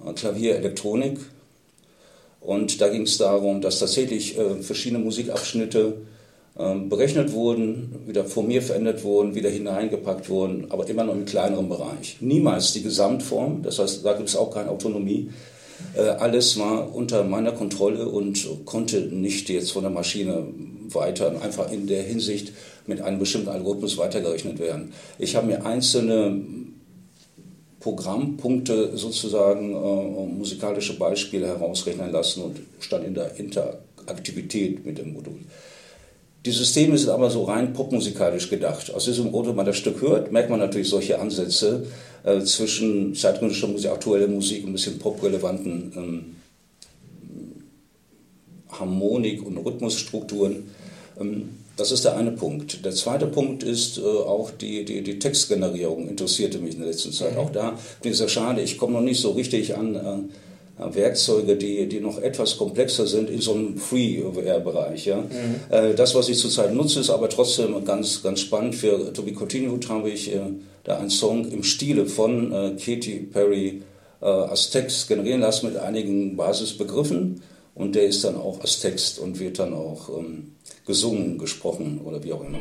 äh, 0.05 0.13
Klavier, 0.13 0.55
Elektronik. 0.57 1.19
Und 2.41 2.79
da 2.79 2.89
ging 2.89 3.03
es 3.03 3.17
darum, 3.17 3.61
dass 3.61 3.79
tatsächlich 3.79 4.37
äh, 4.37 4.61
verschiedene 4.61 5.03
Musikabschnitte 5.03 5.97
berechnet 6.55 7.33
wurden, 7.33 8.03
wieder 8.07 8.23
von 8.23 8.47
mir 8.47 8.61
verändert 8.61 9.03
wurden, 9.03 9.35
wieder 9.35 9.49
hineingepackt 9.49 10.29
wurden, 10.29 10.67
aber 10.69 10.87
immer 10.87 11.03
noch 11.03 11.13
im 11.13 11.25
kleineren 11.25 11.67
Bereich. 11.67 12.17
Niemals 12.21 12.71
die 12.71 12.81
Gesamtform, 12.81 13.61
das 13.61 13.77
heißt, 13.77 14.05
da 14.05 14.13
gibt 14.13 14.29
es 14.29 14.37
auch 14.37 14.53
keine 14.53 14.69
Autonomie. 14.69 15.29
Äh, 15.95 16.01
alles 16.01 16.57
war 16.57 16.95
unter 16.95 17.25
meiner 17.25 17.51
Kontrolle 17.51 18.07
und 18.07 18.47
konnte 18.63 19.01
nicht 19.01 19.49
jetzt 19.49 19.73
von 19.73 19.83
der 19.83 19.91
Maschine 19.91 20.47
weiter, 20.89 21.41
einfach 21.41 21.71
in 21.71 21.87
der 21.87 22.03
Hinsicht 22.03 22.53
mit 22.87 23.01
einem 23.01 23.19
bestimmten 23.19 23.49
Algorithmus 23.49 23.97
weitergerechnet 23.97 24.59
werden. 24.59 24.93
Ich 25.19 25.35
habe 25.35 25.47
mir 25.47 25.65
einzelne 25.65 26.41
Programmpunkte 27.79 28.97
sozusagen, 28.97 29.73
äh, 29.73 30.25
musikalische 30.33 30.97
Beispiele 30.97 31.47
herausrechnen 31.47 32.11
lassen 32.11 32.43
und 32.43 32.61
stand 32.79 33.05
in 33.05 33.13
der 33.13 33.35
Interaktivität 33.35 34.85
mit 34.85 34.97
dem 34.97 35.13
Modul. 35.13 35.39
Die 36.45 36.51
Systeme 36.51 36.95
sind 36.95 37.09
aber 37.09 37.31
so 37.31 37.43
rein 37.43 37.73
popmusikalisch 37.73 38.51
gedacht. 38.51 38.93
Aus 38.93 39.05
diesem 39.05 39.31
Grund, 39.31 39.47
wenn 39.47 39.55
man 39.55 39.65
das 39.65 39.77
Stück 39.77 40.01
hört, 40.01 40.31
merkt 40.31 40.51
man 40.51 40.59
natürlich 40.59 40.89
solche 40.89 41.19
Ansätze 41.19 41.87
äh, 42.23 42.41
zwischen 42.41 43.15
zeitgenössischer 43.15 43.67
Musik, 43.67 43.89
aktueller 43.89 44.27
Musik 44.27 44.63
und 44.63 44.69
ein 44.69 44.73
bisschen 44.73 44.99
poprelevanten 44.99 45.91
ähm, 45.95 46.35
Harmonik- 48.69 49.43
und 49.43 49.57
Rhythmusstrukturen. 49.57 50.69
Ähm, 51.19 51.49
das 51.77 51.91
ist 51.91 52.05
der 52.05 52.15
eine 52.15 52.31
Punkt. 52.31 52.85
Der 52.85 52.93
zweite 52.93 53.25
Punkt 53.25 53.63
ist 53.63 53.97
äh, 53.97 54.01
auch 54.01 54.51
die, 54.51 54.85
die, 54.85 55.01
die 55.01 55.17
Textgenerierung, 55.17 56.07
interessierte 56.07 56.59
mich 56.59 56.75
in 56.75 56.81
der 56.81 56.89
letzten 56.89 57.11
Zeit. 57.11 57.33
Mhm. 57.33 57.39
Auch 57.39 57.49
da 57.49 57.79
bin 58.03 58.11
ich 58.11 58.17
sehr 58.19 58.29
schade, 58.29 58.61
ich 58.61 58.77
komme 58.77 58.93
noch 58.93 59.01
nicht 59.01 59.19
so 59.19 59.31
richtig 59.31 59.75
an 59.75 59.95
äh, 59.95 60.17
Werkzeuge, 60.77 61.55
die, 61.55 61.87
die 61.87 61.99
noch 62.01 62.21
etwas 62.21 62.57
komplexer 62.57 63.07
sind 63.07 63.29
in 63.29 63.39
so 63.39 63.53
einem 63.53 63.77
Freeware-Bereich. 63.77 65.05
Ja? 65.05 65.21
Mhm. 65.21 65.27
Äh, 65.69 65.93
das, 65.93 66.15
was 66.15 66.27
ich 66.27 66.37
zurzeit 66.37 66.73
nutze, 66.73 66.99
ist 66.99 67.09
aber 67.09 67.29
trotzdem 67.29 67.83
ganz, 67.85 68.21
ganz 68.21 68.41
spannend. 68.41 68.75
Für 68.75 69.13
To 69.13 69.21
Be 69.21 69.31
Continued 69.33 69.87
habe 69.89 70.09
ich 70.09 70.33
äh, 70.33 70.41
da 70.83 70.97
einen 70.97 71.09
Song 71.09 71.49
im 71.49 71.63
Stile 71.63 72.05
von 72.05 72.51
äh, 72.51 72.71
Katy 72.71 73.29
Perry 73.31 73.83
äh, 74.21 74.25
als 74.25 74.69
Text 74.69 75.07
generieren 75.07 75.41
lassen 75.41 75.67
mit 75.67 75.77
einigen 75.77 76.35
Basisbegriffen. 76.35 77.41
Und 77.73 77.95
der 77.95 78.05
ist 78.05 78.23
dann 78.23 78.35
auch 78.35 78.61
als 78.61 78.79
Text 78.79 79.19
und 79.19 79.39
wird 79.39 79.59
dann 79.59 79.73
auch 79.73 80.09
ähm, 80.09 80.55
gesungen, 80.85 81.37
gesprochen 81.37 82.01
oder 82.03 82.23
wie 82.23 82.33
auch 82.33 82.41
immer. 82.41 82.59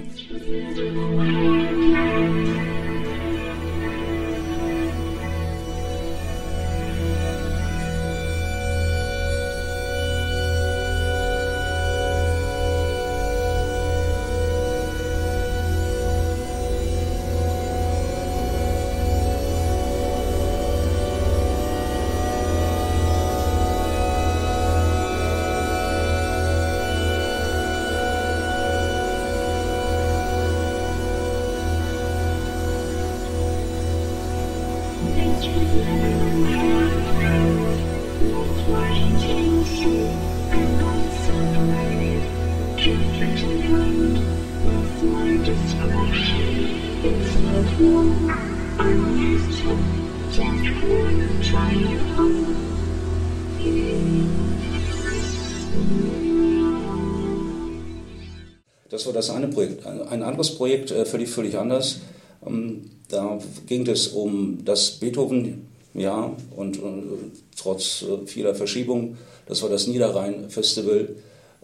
Das 59.05 59.13
war 59.13 59.21
das 59.21 59.29
eine 59.29 59.49
Projekt. 59.49 59.85
Ein 59.85 60.23
anderes 60.23 60.55
Projekt, 60.55 60.91
äh, 60.91 61.05
völlig, 61.05 61.29
völlig 61.29 61.59
anders. 61.59 61.99
Ähm, 62.47 62.91
da 63.11 63.39
ging 63.67 63.87
es 63.87 64.09
um 64.09 64.65
das 64.65 64.93
Beethoven-Jahr 64.93 66.35
und, 66.57 66.83
und 66.83 67.33
trotz 67.55 68.03
äh, 68.03 68.27
vieler 68.27 68.55
Verschiebungen. 68.55 69.19
Das 69.47 69.61
war 69.63 69.69
das 69.69 69.89
Niederrhein-Festival, 69.89 71.11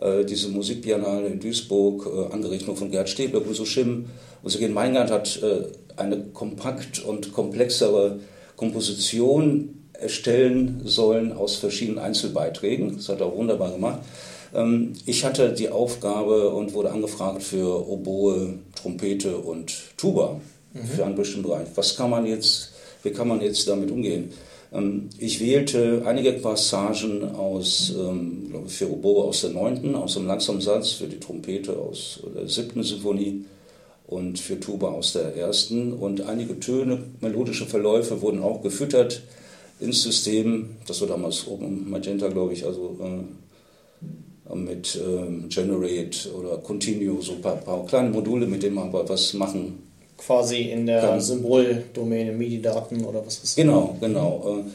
äh, 0.02 0.24
diese 0.26 0.50
Musikbiennale 0.50 1.28
in 1.28 1.40
Duisburg, 1.40 2.30
angerichtet 2.30 2.76
von 2.76 2.90
Gerd 2.90 3.08
Stäbler, 3.08 3.40
Buso 3.40 3.64
Schimm. 3.64 4.10
Und 4.42 4.50
Sergen 4.50 4.74
Meingart 4.74 5.10
hat 5.10 5.40
eine 5.96 6.22
kompakt 6.34 7.02
und 7.02 7.32
komplexere 7.32 8.20
Komposition 8.56 9.86
erstellen 9.94 10.82
sollen 10.84 11.32
aus 11.32 11.56
verschiedenen 11.56 12.00
Einzelbeiträgen. 12.00 12.96
Das 12.96 13.08
hat 13.08 13.20
er 13.20 13.26
auch 13.26 13.36
wunderbar 13.36 13.72
gemacht. 13.72 14.00
Ähm, 14.54 14.94
ich 15.06 15.24
hatte 15.24 15.52
die 15.52 15.68
Aufgabe 15.68 16.50
und 16.50 16.74
wurde 16.74 16.90
angefragt 16.90 17.42
für 17.42 17.88
Oboe, 17.88 18.54
Trompete 18.74 19.36
und 19.36 19.72
Tuba 19.96 20.40
mhm. 20.72 20.84
für 20.84 21.04
einen 21.04 21.16
bestimmten 21.16 21.48
Bereich. 21.48 21.68
Was 21.74 21.96
kann 21.96 22.10
man 22.10 22.26
jetzt, 22.26 22.72
wie 23.02 23.10
kann 23.10 23.28
man 23.28 23.40
jetzt 23.40 23.68
damit 23.68 23.90
umgehen? 23.90 24.32
Ähm, 24.72 25.08
ich 25.18 25.40
wählte 25.40 26.02
einige 26.06 26.32
Passagen 26.32 27.34
aus, 27.34 27.92
ähm, 27.96 28.48
glaube 28.50 28.66
ich, 28.66 28.74
für 28.74 28.90
Oboe 28.90 29.24
aus 29.24 29.42
der 29.42 29.50
neunten, 29.50 29.94
aus 29.94 30.14
dem 30.14 30.26
langsamen 30.26 30.60
Satz, 30.60 30.92
für 30.92 31.06
die 31.06 31.20
Trompete 31.20 31.76
aus 31.76 32.20
der 32.34 32.48
siebten 32.48 32.82
Symphonie 32.82 33.44
und 34.06 34.38
für 34.38 34.58
Tuba 34.58 34.88
aus 34.88 35.12
der 35.12 35.36
ersten. 35.36 35.92
Und 35.92 36.22
einige 36.22 36.58
Töne, 36.58 36.98
melodische 37.20 37.66
Verläufe 37.66 38.20
wurden 38.22 38.42
auch 38.42 38.62
gefüttert 38.62 39.22
ins 39.80 40.02
System. 40.02 40.70
Das 40.86 41.00
war 41.00 41.08
damals 41.08 41.46
oben 41.46 41.88
Magenta, 41.88 42.28
glaube 42.28 42.52
ich, 42.52 42.66
also 42.66 42.98
äh, 43.00 43.24
mit 44.54 44.98
ähm, 45.02 45.46
Generate 45.48 46.32
oder 46.34 46.58
Continue, 46.58 47.20
so 47.22 47.32
ein 47.32 47.40
paar, 47.40 47.56
paar, 47.56 47.86
kleine 47.86 48.10
Module, 48.10 48.46
mit 48.46 48.62
denen 48.62 48.74
man 48.74 48.92
was 48.92 49.34
machen 49.34 49.90
Quasi 50.16 50.70
in 50.70 50.86
der 50.86 51.00
kann. 51.00 51.20
Symboldomäne 51.20 52.32
MIDI-Daten 52.32 53.04
oder 53.04 53.24
was 53.24 53.34
ist 53.34 53.42
das? 53.42 53.56
Genau, 53.56 53.96
genau. 54.00 54.60
Äh, 54.60 54.70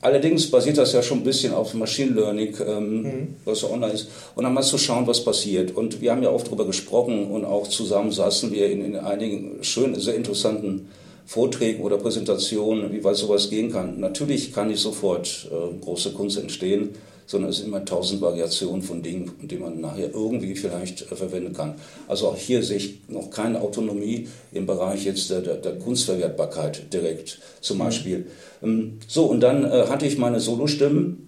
allerdings 0.00 0.50
basiert 0.50 0.78
das 0.78 0.94
ja 0.94 1.02
schon 1.02 1.18
ein 1.18 1.24
bisschen 1.24 1.52
auf 1.52 1.74
Machine 1.74 2.12
Learning, 2.12 2.54
ähm, 2.66 3.02
mhm. 3.02 3.36
was 3.44 3.62
ja 3.62 3.68
online 3.68 3.92
ist. 3.92 4.08
Und 4.34 4.44
dann 4.44 4.54
mal 4.54 4.62
zu 4.62 4.78
schauen, 4.78 5.06
was 5.06 5.22
passiert. 5.22 5.76
Und 5.76 6.00
wir 6.00 6.10
haben 6.10 6.22
ja 6.22 6.30
oft 6.30 6.46
darüber 6.46 6.64
gesprochen 6.64 7.26
und 7.30 7.44
auch 7.44 7.68
zusammen 7.68 8.12
saßen 8.12 8.50
wir 8.50 8.70
in, 8.70 8.82
in 8.82 8.96
einigen 8.96 9.62
schönen, 9.62 9.94
sehr 10.00 10.14
interessanten 10.14 10.88
Vorträgen 11.26 11.82
oder 11.82 11.98
Präsentationen, 11.98 12.90
wie 12.90 13.04
weit 13.04 13.16
sowas 13.16 13.50
gehen 13.50 13.70
kann. 13.70 14.00
Natürlich 14.00 14.54
kann 14.54 14.68
nicht 14.68 14.80
sofort 14.80 15.50
äh, 15.50 15.84
große 15.84 16.12
Kunst 16.12 16.38
entstehen 16.38 16.94
sondern 17.28 17.50
es 17.50 17.58
sind 17.58 17.68
immer 17.68 17.84
tausend 17.84 18.22
Variationen 18.22 18.82
von 18.82 19.02
Dingen, 19.02 19.30
die 19.42 19.58
man 19.58 19.80
nachher 19.80 20.12
irgendwie 20.12 20.56
vielleicht 20.56 21.12
äh, 21.12 21.14
verwenden 21.14 21.52
kann. 21.52 21.74
Also 22.08 22.28
auch 22.28 22.36
hier 22.36 22.62
sehe 22.62 22.78
ich 22.78 23.00
noch 23.08 23.30
keine 23.30 23.60
Autonomie 23.60 24.26
im 24.50 24.66
Bereich 24.66 25.04
jetzt 25.04 25.30
der, 25.30 25.42
der, 25.42 25.56
der 25.56 25.78
Kunstverwertbarkeit 25.78 26.92
direkt 26.92 27.38
zum 27.60 27.76
mhm. 27.76 27.82
Beispiel. 27.82 28.26
Mhm. 28.62 28.98
So, 29.06 29.26
und 29.26 29.40
dann 29.40 29.64
äh, 29.64 29.86
hatte 29.88 30.06
ich 30.06 30.18
meine 30.18 30.40
Solostimmen. 30.40 31.24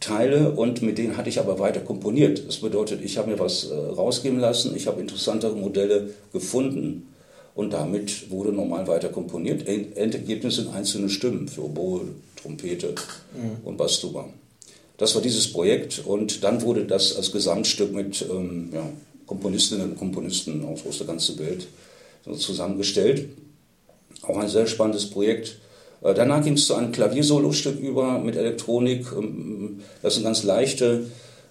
Teile 0.00 0.50
und 0.50 0.82
mit 0.82 0.98
denen 0.98 1.16
hatte 1.16 1.28
ich 1.28 1.38
aber 1.38 1.60
weiter 1.60 1.78
komponiert. 1.78 2.42
Das 2.48 2.56
bedeutet, 2.56 3.04
ich 3.04 3.18
habe 3.18 3.30
mir 3.30 3.38
was 3.38 3.70
äh, 3.70 3.72
rausgeben 3.72 4.40
lassen, 4.40 4.74
ich 4.74 4.88
habe 4.88 5.00
interessantere 5.00 5.54
Modelle 5.54 6.10
gefunden 6.32 7.06
und 7.54 7.72
damit 7.72 8.28
wurde 8.28 8.50
normal 8.50 8.88
weiter 8.88 9.10
komponiert. 9.10 9.68
Endergebnis 9.68 10.56
sind 10.56 10.74
einzelne 10.74 11.08
Stimmen 11.08 11.46
für 11.46 11.66
Oboe, 11.66 12.00
Trompete 12.34 12.96
mhm. 13.32 13.64
und 13.64 13.76
Basstuba. 13.76 14.28
Das 15.02 15.16
war 15.16 15.22
dieses 15.22 15.52
Projekt 15.52 16.00
und 16.06 16.44
dann 16.44 16.62
wurde 16.62 16.84
das 16.84 17.16
als 17.16 17.32
Gesamtstück 17.32 17.92
mit 17.92 18.24
ähm, 18.30 18.68
ja, 18.72 18.88
Komponistinnen 19.26 19.90
und 19.90 19.98
Komponisten 19.98 20.64
aus, 20.64 20.86
aus 20.88 20.98
der 20.98 21.08
ganzen 21.08 21.40
Welt 21.40 21.66
zusammengestellt. 22.38 23.30
Auch 24.22 24.36
ein 24.36 24.48
sehr 24.48 24.68
spannendes 24.68 25.10
Projekt. 25.10 25.58
Äh, 26.02 26.14
danach 26.14 26.44
ging 26.44 26.52
es 26.52 26.68
zu 26.68 26.76
einem 26.76 26.92
Klaviersolostück 26.92 27.80
über 27.80 28.20
mit 28.20 28.36
Elektronik. 28.36 29.06
Ähm, 29.10 29.80
das 30.02 30.14
sind 30.14 30.22
ganz 30.22 30.44
leichte 30.44 31.06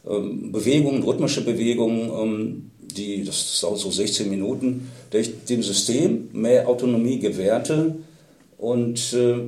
ähm, 0.10 0.54
Bewegungen, 0.54 1.04
rhythmische 1.04 1.42
Bewegungen, 1.42 2.10
ähm, 2.10 2.72
die, 2.80 3.26
das 3.26 3.60
dauert 3.60 3.80
so 3.80 3.92
16 3.92 4.30
Minuten, 4.30 4.90
der 5.12 5.20
ich 5.20 5.44
dem 5.44 5.62
System 5.62 6.30
mehr 6.32 6.70
Autonomie 6.70 7.20
gewährte 7.20 7.96
und 8.58 9.12
äh, 9.12 9.40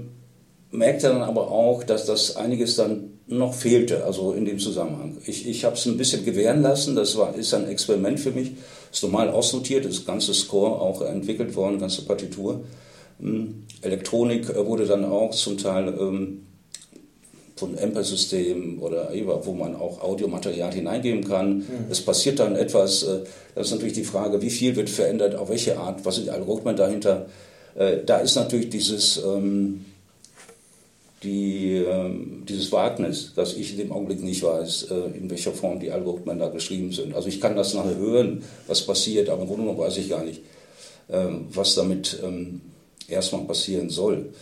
merkte 0.71 1.07
dann 1.07 1.21
aber 1.21 1.49
auch, 1.51 1.85
dass 1.85 2.05
das 2.05 2.35
einiges 2.35 2.75
dann 2.75 3.12
noch 3.27 3.53
fehlte, 3.53 4.03
also 4.03 4.33
in 4.33 4.45
dem 4.45 4.59
Zusammenhang. 4.59 5.17
Ich, 5.25 5.47
ich 5.47 5.63
habe 5.63 5.75
es 5.75 5.85
ein 5.85 5.97
bisschen 5.97 6.25
gewähren 6.25 6.61
lassen, 6.61 6.95
das 6.95 7.17
war, 7.17 7.35
ist 7.35 7.53
ein 7.53 7.67
Experiment 7.67 8.19
für 8.19 8.31
mich, 8.31 8.51
ist 8.91 9.03
normal 9.03 9.29
ausnotiert, 9.29 9.85
das 9.85 10.05
ganze 10.05 10.33
Score 10.33 10.81
auch 10.81 11.01
entwickelt 11.01 11.55
worden, 11.55 11.79
ganze 11.79 12.03
Partitur. 12.03 12.63
Hm, 13.19 13.63
Elektronik 13.81 14.49
äh, 14.49 14.65
wurde 14.65 14.85
dann 14.85 15.05
auch 15.05 15.31
zum 15.31 15.57
Teil 15.57 15.95
ähm, 15.99 16.41
von 17.55 17.77
Amper-Systemen 17.79 18.79
oder 18.79 19.11
wo 19.43 19.53
man 19.53 19.75
auch 19.75 20.01
Audiomaterial 20.01 20.73
hineingeben 20.73 21.23
kann. 21.23 21.59
Mhm. 21.59 21.65
Es 21.89 22.01
passiert 22.01 22.39
dann 22.39 22.55
etwas, 22.55 23.03
äh, 23.03 23.19
das 23.55 23.67
ist 23.67 23.73
natürlich 23.73 23.93
die 23.93 24.03
Frage, 24.03 24.41
wie 24.41 24.49
viel 24.49 24.75
wird 24.75 24.89
verändert, 24.89 25.35
auf 25.35 25.49
welche 25.49 25.77
Art, 25.77 26.03
was 26.03 26.15
sind 26.15 26.25
die 26.25 26.31
Algorithmen 26.31 26.75
dahinter. 26.75 27.27
Äh, 27.75 27.99
da 28.05 28.17
ist 28.17 28.35
natürlich 28.35 28.69
dieses... 28.69 29.17
Ähm, 29.23 29.85
die, 31.23 31.75
ähm, 31.75 32.43
dieses 32.47 32.71
Wagnis, 32.71 33.33
dass 33.35 33.53
ich 33.53 33.71
in 33.71 33.77
dem 33.77 33.91
Augenblick 33.91 34.21
nicht 34.21 34.43
weiß, 34.43 34.83
äh, 34.91 35.17
in 35.17 35.29
welcher 35.29 35.51
Form 35.51 35.79
die 35.79 35.91
Algorithmen 35.91 36.39
da 36.39 36.49
geschrieben 36.49 36.91
sind. 36.91 37.15
Also 37.15 37.29
ich 37.29 37.39
kann 37.39 37.55
das 37.55 37.73
nachher 37.73 37.95
hören, 37.95 38.43
was 38.67 38.85
passiert, 38.85 39.29
aber 39.29 39.41
im 39.41 39.47
Grunde 39.47 39.63
genommen 39.63 39.79
weiß 39.79 39.97
ich 39.97 40.09
gar 40.09 40.23
nicht, 40.23 40.41
ähm, 41.09 41.45
was 41.51 41.75
damit 41.75 42.19
ähm, 42.23 42.61
erstmal 43.07 43.43
passieren 43.43 43.89
soll. 43.89 44.33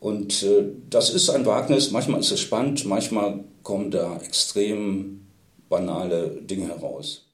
Und 0.00 0.42
äh, 0.42 0.64
das 0.88 1.10
ist 1.10 1.30
ein 1.30 1.46
Wagnis, 1.46 1.90
manchmal 1.90 2.20
ist 2.20 2.32
es 2.32 2.40
spannend, 2.40 2.84
manchmal 2.86 3.44
kommen 3.62 3.90
da 3.90 4.18
extrem 4.24 5.26
banale 5.68 6.28
Dinge 6.42 6.68
heraus. 6.68 7.25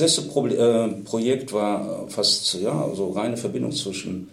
Das 0.00 0.16
letzte 0.16 0.32
Pro 0.32 0.46
äh, 0.46 0.88
Projekt 1.04 1.52
war 1.52 2.06
fast 2.08 2.54
ja, 2.54 2.90
so 2.94 3.10
reine 3.10 3.36
Verbindung 3.36 3.70
zwischen 3.70 4.30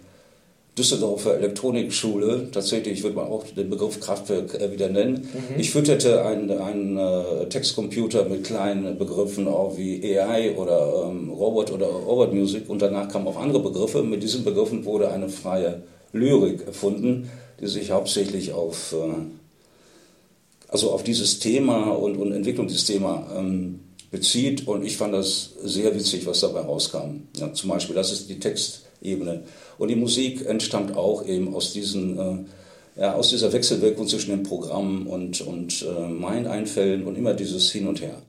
Düsseldorfer 0.78 1.34
Elektronikschule, 1.34 2.50
tatsächlich 2.50 3.02
würde 3.02 3.16
man 3.16 3.26
auch 3.26 3.44
den 3.44 3.68
Begriff 3.68 4.00
Kraftwerk 4.00 4.54
äh, 4.54 4.72
wieder 4.72 4.88
nennen. 4.88 5.28
Mhm. 5.30 5.60
Ich 5.60 5.70
fütterte 5.70 6.24
einen, 6.24 6.50
einen 6.50 6.96
äh, 6.96 7.50
Textcomputer 7.50 8.24
mit 8.24 8.44
kleinen 8.44 8.96
Begriffen 8.96 9.46
auch 9.46 9.76
wie 9.76 10.18
AI 10.18 10.56
oder 10.56 11.10
ähm, 11.10 11.28
Robot 11.28 11.70
oder 11.70 11.88
Robot 11.88 12.32
Music 12.32 12.70
und 12.70 12.80
danach 12.80 13.10
kamen 13.10 13.28
auch 13.28 13.36
andere 13.36 13.60
Begriffe. 13.60 14.02
Mit 14.02 14.22
diesen 14.22 14.44
Begriffen 14.44 14.86
wurde 14.86 15.10
eine 15.10 15.28
freie 15.28 15.82
Lyrik 16.14 16.66
erfunden, 16.66 17.28
die 17.60 17.66
sich 17.66 17.90
hauptsächlich 17.90 18.54
auf, 18.54 18.94
äh, 18.94 20.68
also 20.68 20.92
auf 20.92 21.02
dieses 21.02 21.40
Thema 21.40 21.90
und, 21.90 22.16
und 22.16 22.32
Entwicklung 22.32 22.68
dieses 22.68 22.86
Thema 22.86 23.26
ähm, 23.36 23.80
bezieht 24.10 24.66
und 24.66 24.84
ich 24.84 24.96
fand 24.96 25.14
das 25.14 25.54
sehr 25.62 25.94
witzig, 25.94 26.26
was 26.26 26.40
dabei 26.40 26.60
rauskam. 26.60 27.28
Ja, 27.36 27.52
zum 27.52 27.70
Beispiel, 27.70 27.94
das 27.94 28.12
ist 28.12 28.28
die 28.28 28.38
Textebene. 28.38 29.44
Und 29.76 29.88
die 29.88 29.96
Musik 29.96 30.46
entstammt 30.46 30.96
auch 30.96 31.26
eben 31.26 31.54
aus 31.54 31.72
diesen 31.72 32.18
äh, 32.18 32.38
ja, 32.98 33.14
aus 33.14 33.30
dieser 33.30 33.52
Wechselwirkung 33.52 34.08
zwischen 34.08 34.30
den 34.30 34.42
Programmen 34.42 35.06
und, 35.06 35.40
und 35.40 35.82
äh, 35.82 36.08
meinen 36.08 36.46
Einfällen 36.46 37.06
und 37.06 37.16
immer 37.16 37.32
dieses 37.32 37.70
Hin 37.70 37.86
und 37.86 38.00
Her. 38.00 38.20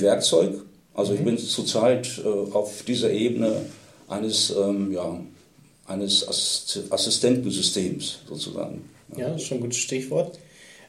Werkzeug. 0.00 0.62
Also 0.94 1.14
ich 1.14 1.20
mhm. 1.20 1.24
bin 1.26 1.38
zurzeit 1.38 2.20
äh, 2.24 2.52
auf 2.52 2.82
dieser 2.82 3.10
Ebene 3.12 3.66
eines, 4.08 4.50
ähm, 4.50 4.92
ja, 4.92 5.20
eines 5.86 6.26
Assistentensystems 6.28 8.18
sozusagen. 8.28 8.90
Ja, 9.16 9.28
das 9.28 9.42
ist 9.42 9.46
schon 9.46 9.58
ein 9.58 9.62
gutes 9.62 9.78
Stichwort. 9.78 10.40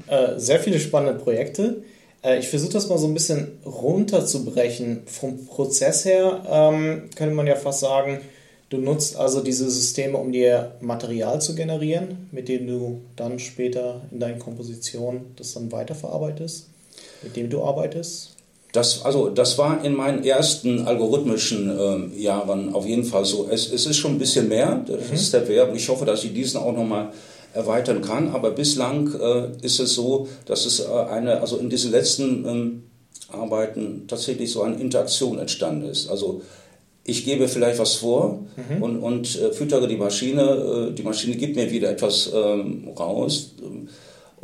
Äh, 0.08 0.40
sehr 0.40 0.60
viele 0.60 0.80
spannende 0.80 1.20
Projekte. 1.24 1.84
Äh, 2.26 2.40
ich 2.40 2.48
versuche 2.50 2.74
das 2.74 2.90
mal 2.90 2.98
so 2.98 3.08
ein 3.08 3.14
bisschen 3.14 3.60
runterzubrechen. 3.66 5.04
Vom 5.06 5.46
Prozess 5.46 6.04
her 6.06 6.44
ähm, 6.50 7.10
könnte 7.16 7.36
man 7.36 7.48
ja 7.48 7.56
fast 7.56 7.82
sagen, 7.82 8.22
du 8.70 8.78
nutzt 8.78 9.16
also 9.16 9.42
diese 9.42 9.70
Systeme, 9.70 10.18
um 10.18 10.32
dir 10.32 10.74
Material 10.82 11.42
zu 11.42 11.56
generieren, 11.56 12.28
mit 12.32 12.50
dem 12.50 12.68
du 12.68 13.02
dann 13.16 13.40
später 13.40 14.02
in 14.12 14.20
deinen 14.20 14.40
Kompositionen 14.40 15.36
das 15.36 15.54
dann 15.54 15.72
weiterverarbeitest, 15.72 16.68
mit 17.22 17.36
dem 17.36 17.50
du 17.50 17.64
arbeitest. 17.64 18.32
Das, 18.72 19.06
also, 19.06 19.30
das 19.30 19.58
war 19.58 19.86
in 19.86 19.94
meinen 19.94 20.26
ersten 20.26 20.86
algorithmischen 20.86 22.14
äh, 22.18 22.22
Jahren 22.22 22.74
auf 22.74 22.86
jeden 22.86 23.06
Fall 23.06 23.24
so. 23.24 23.48
Es, 23.50 23.72
es 23.72 23.86
ist 23.86 23.96
schon 23.96 24.16
ein 24.16 24.20
bisschen 24.20 24.50
mehr, 24.50 24.84
das 24.86 25.08
mhm. 25.08 25.14
ist 25.14 25.34
der 25.34 25.48
Verb. 25.48 25.74
Ich 25.74 25.88
hoffe, 25.88 26.04
dass 26.04 26.26
ich 26.26 26.34
diesen 26.34 26.60
auch 26.60 26.74
nochmal 26.74 27.14
erweitern 27.56 28.02
kann. 28.02 28.30
Aber 28.30 28.52
bislang 28.52 29.14
äh, 29.20 29.66
ist 29.66 29.80
es 29.80 29.96
so, 29.96 30.28
dass 30.46 30.66
es 30.66 30.82
äh, 30.82 30.88
eine, 30.88 31.42
also 31.42 31.58
in 31.58 31.70
diesen 31.70 31.92
letzten 31.92 32.46
ähm, 32.46 32.84
Arbeiten 33.30 34.04
tatsächlich 34.08 34.52
so 34.52 34.62
eine 34.62 34.76
Interaktion 34.76 35.40
entstanden 35.40 35.90
ist. 35.90 36.10
Also 36.10 36.42
ich 37.04 37.26
gebe 37.26 37.48
vielleicht 37.48 37.80
was 37.80 37.96
vor 37.96 38.46
mhm. 38.56 38.84
und, 38.84 39.00
und 39.00 39.40
äh, 39.40 39.52
füttere 39.52 39.88
die 39.88 39.98
Maschine. 39.98 40.94
Die 40.98 41.04
Maschine 41.04 41.36
gibt 41.36 41.56
mir 41.56 41.72
wieder 41.72 41.90
etwas 41.90 42.32
ähm, 42.34 42.90
raus. 42.98 43.52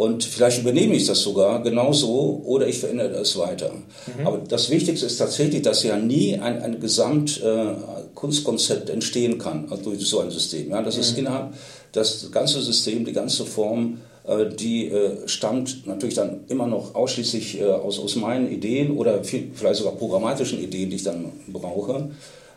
Und 0.01 0.23
vielleicht 0.23 0.61
übernehme 0.61 0.95
ich 0.95 1.05
das 1.05 1.21
sogar 1.21 1.61
genauso 1.61 2.41
oder 2.45 2.67
ich 2.67 2.79
verändere 2.79 3.19
es 3.19 3.37
weiter. 3.37 3.71
Mhm. 4.17 4.25
Aber 4.25 4.39
das 4.39 4.71
Wichtigste 4.71 5.05
ist 5.05 5.17
tatsächlich, 5.17 5.61
dass 5.61 5.83
ja 5.83 5.95
nie 5.95 6.39
ein, 6.39 6.59
ein 6.59 6.79
Gesamtkunstkonzept 6.79 8.89
äh, 8.89 8.93
entstehen 8.93 9.37
kann 9.37 9.67
also 9.69 9.83
durch 9.83 10.03
so 10.07 10.21
ein 10.21 10.31
System. 10.31 10.71
Ja, 10.71 10.81
das 10.81 10.95
mhm. 10.95 11.01
ist 11.01 11.15
innerhalb, 11.19 11.53
das 11.91 12.31
ganze 12.31 12.61
System, 12.61 13.05
die 13.05 13.13
ganze 13.13 13.45
Form, 13.45 13.99
äh, 14.27 14.45
die 14.47 14.87
äh, 14.87 15.27
stammt 15.27 15.87
natürlich 15.87 16.15
dann 16.15 16.41
immer 16.47 16.67
noch 16.67 16.95
ausschließlich 16.95 17.59
äh, 17.59 17.65
aus, 17.65 17.99
aus 17.99 18.15
meinen 18.15 18.51
Ideen 18.51 18.97
oder 18.97 19.23
viel, 19.23 19.51
vielleicht 19.53 19.77
sogar 19.77 19.95
programmatischen 19.95 20.61
Ideen, 20.61 20.89
die 20.89 20.97
ich 20.97 21.03
dann 21.03 21.31
brauche. 21.47 22.09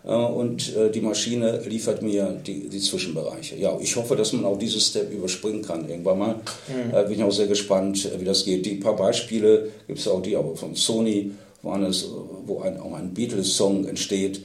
Und 0.07 0.75
die 0.94 1.01
Maschine 1.01 1.62
liefert 1.66 2.03
mir 2.03 2.38
die, 2.47 2.68
die 2.68 2.79
Zwischenbereiche. 2.79 3.57
Ja, 3.57 3.79
ich 3.81 3.97
hoffe, 3.97 4.14
dass 4.16 4.35
man 4.35 4.44
auch 4.44 4.59
dieses 4.59 4.88
Step 4.88 5.11
überspringen 5.11 5.62
kann 5.62 5.88
irgendwann 5.88 6.18
mal. 6.18 6.35
Mhm. 6.68 7.09
Bin 7.09 7.12
ich 7.12 7.23
auch 7.23 7.33
sehr 7.33 7.47
gespannt, 7.47 8.07
wie 8.18 8.25
das 8.27 8.44
geht. 8.44 8.66
Die 8.66 8.75
paar 8.75 8.97
Beispiele 8.97 9.70
gibt 9.87 10.01
es 10.01 10.07
auch, 10.07 10.20
die 10.20 10.37
aber 10.37 10.57
von 10.57 10.75
Sony 10.75 11.31
waren 11.62 11.85
es, 11.85 12.07
wo 12.44 12.61
ein, 12.61 12.79
auch 12.81 12.92
ein 12.92 13.14
Beatles-Song 13.14 13.87
entsteht. 13.87 14.42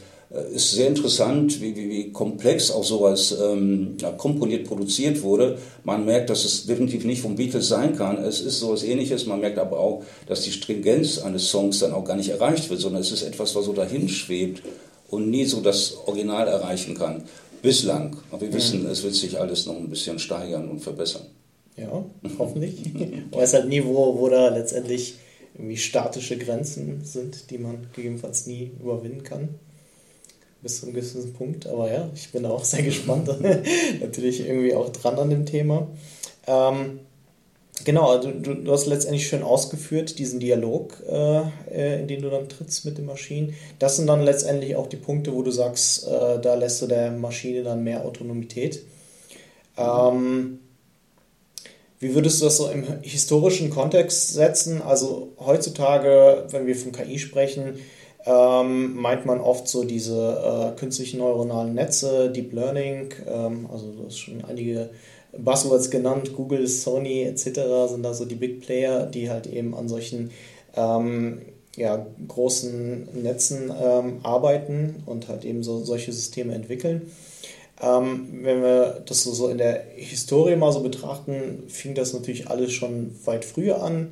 Ist 0.53 0.73
sehr 0.73 0.87
interessant, 0.87 1.59
wie, 1.59 1.75
wie, 1.75 1.89
wie 1.89 2.11
komplex 2.11 2.69
auch 2.69 2.83
sowas 2.83 3.35
ähm, 3.41 3.97
komponiert 4.17 4.67
produziert 4.67 5.23
wurde. 5.23 5.57
Man 5.83 6.05
merkt, 6.05 6.29
dass 6.29 6.45
es 6.45 6.67
definitiv 6.67 7.03
nicht 7.03 7.23
vom 7.23 7.35
Beatles 7.35 7.67
sein 7.67 7.95
kann. 7.95 8.23
Es 8.23 8.39
ist 8.39 8.59
sowas 8.59 8.83
ähnliches. 8.83 9.25
Man 9.25 9.39
merkt 9.39 9.57
aber 9.57 9.79
auch, 9.79 10.03
dass 10.27 10.41
die 10.41 10.51
Stringenz 10.51 11.17
eines 11.17 11.49
Songs 11.49 11.79
dann 11.79 11.93
auch 11.93 12.05
gar 12.05 12.15
nicht 12.15 12.29
erreicht 12.29 12.69
wird, 12.69 12.79
sondern 12.79 13.01
es 13.01 13.11
ist 13.11 13.23
etwas, 13.23 13.55
was 13.55 13.65
so 13.65 13.73
dahin 13.73 14.07
schwebt 14.07 14.61
und 15.09 15.31
nie 15.31 15.45
so 15.45 15.61
das 15.61 15.97
Original 16.05 16.47
erreichen 16.47 16.93
kann. 16.93 17.23
Bislang. 17.63 18.15
Aber 18.29 18.41
wir 18.41 18.53
wissen, 18.53 18.85
es 18.85 19.01
wird 19.01 19.15
sich 19.15 19.39
alles 19.39 19.65
noch 19.65 19.77
ein 19.77 19.89
bisschen 19.89 20.19
steigern 20.19 20.69
und 20.69 20.79
verbessern. 20.79 21.23
Ja, 21.75 22.05
hoffentlich. 22.37 22.93
Man 22.93 23.31
weiß 23.31 23.53
halt 23.53 23.67
nie, 23.67 23.83
wo, 23.83 24.19
wo 24.19 24.29
da 24.29 24.49
letztendlich 24.49 25.15
irgendwie 25.55 25.77
statische 25.77 26.37
Grenzen 26.37 27.03
sind, 27.03 27.49
die 27.49 27.57
man 27.57 27.87
gegebenenfalls 27.95 28.45
nie 28.45 28.71
überwinden 28.79 29.23
kann. 29.23 29.49
Bis 30.61 30.79
zu 30.79 30.85
einem 30.85 30.95
gewissen 30.95 31.33
Punkt. 31.33 31.67
Aber 31.67 31.91
ja, 31.91 32.09
ich 32.13 32.31
bin 32.31 32.45
auch 32.45 32.63
sehr 32.63 32.83
gespannt. 32.83 33.27
Natürlich 34.01 34.41
irgendwie 34.41 34.73
auch 34.73 34.89
dran 34.89 35.17
an 35.17 35.29
dem 35.29 35.45
Thema. 35.45 35.87
Ähm, 36.47 36.99
Genau, 37.85 38.09
also 38.09 38.31
du, 38.31 38.55
du 38.55 38.71
hast 38.71 38.87
letztendlich 38.87 39.27
schön 39.27 39.43
ausgeführt, 39.43 40.19
diesen 40.19 40.39
Dialog, 40.39 41.01
äh, 41.07 41.41
äh, 41.71 42.01
in 42.01 42.07
den 42.07 42.21
du 42.21 42.29
dann 42.29 42.49
trittst 42.49 42.83
mit 42.85 42.97
den 42.97 43.05
Maschinen. 43.05 43.55
Das 43.79 43.95
sind 43.95 44.07
dann 44.07 44.21
letztendlich 44.21 44.75
auch 44.75 44.87
die 44.87 44.97
Punkte, 44.97 45.33
wo 45.33 45.43
du 45.43 45.51
sagst, 45.51 46.05
äh, 46.05 46.41
da 46.41 46.55
lässt 46.55 46.81
du 46.81 46.87
der 46.87 47.11
Maschine 47.11 47.63
dann 47.63 47.83
mehr 47.83 48.03
Autonomität. 48.03 48.83
Ähm, 49.77 50.59
wie 51.99 52.15
würdest 52.15 52.41
du 52.41 52.45
das 52.45 52.57
so 52.57 52.69
im 52.69 52.85
historischen 53.01 53.69
Kontext 53.69 54.33
setzen? 54.33 54.81
Also 54.81 55.33
heutzutage, 55.39 56.47
wenn 56.49 56.67
wir 56.67 56.75
von 56.75 56.91
KI 56.91 57.17
sprechen, 57.17 57.79
ähm, 58.29 58.95
meint 58.95 59.25
man 59.25 59.41
oft 59.41 59.67
so 59.67 59.83
diese 59.83 60.73
äh, 60.75 60.79
künstlichen 60.79 61.17
neuronalen 61.17 61.73
Netze, 61.73 62.29
Deep 62.29 62.53
Learning, 62.53 63.09
ähm, 63.27 63.67
also 63.71 63.91
du 63.91 64.05
hast 64.05 64.19
schon 64.19 64.43
einige 64.45 64.91
Buzzwords 65.35 65.89
genannt, 65.89 66.35
Google, 66.35 66.67
Sony 66.67 67.23
etc. 67.23 67.89
sind 67.89 68.03
da 68.03 68.13
so 68.13 68.25
die 68.25 68.35
Big 68.35 68.61
Player, 68.61 69.07
die 69.07 69.29
halt 69.29 69.47
eben 69.47 69.73
an 69.73 69.87
solchen 69.87 70.29
ähm, 70.75 71.41
ja, 71.75 72.05
großen 72.27 73.09
Netzen 73.23 73.71
ähm, 73.81 74.19
arbeiten 74.21 75.03
und 75.05 75.27
halt 75.27 75.43
eben 75.43 75.63
so 75.63 75.83
solche 75.83 76.11
Systeme 76.11 76.53
entwickeln. 76.53 77.11
Ähm, 77.81 78.41
wenn 78.43 78.61
wir 78.61 79.01
das 79.07 79.23
so, 79.23 79.31
so 79.31 79.47
in 79.47 79.57
der 79.57 79.85
Historie 79.95 80.55
mal 80.55 80.71
so 80.71 80.81
betrachten, 80.81 81.63
fing 81.67 81.95
das 81.95 82.13
natürlich 82.13 82.49
alles 82.49 82.73
schon 82.73 83.15
weit 83.25 83.45
früher 83.45 83.81
an. 83.81 84.11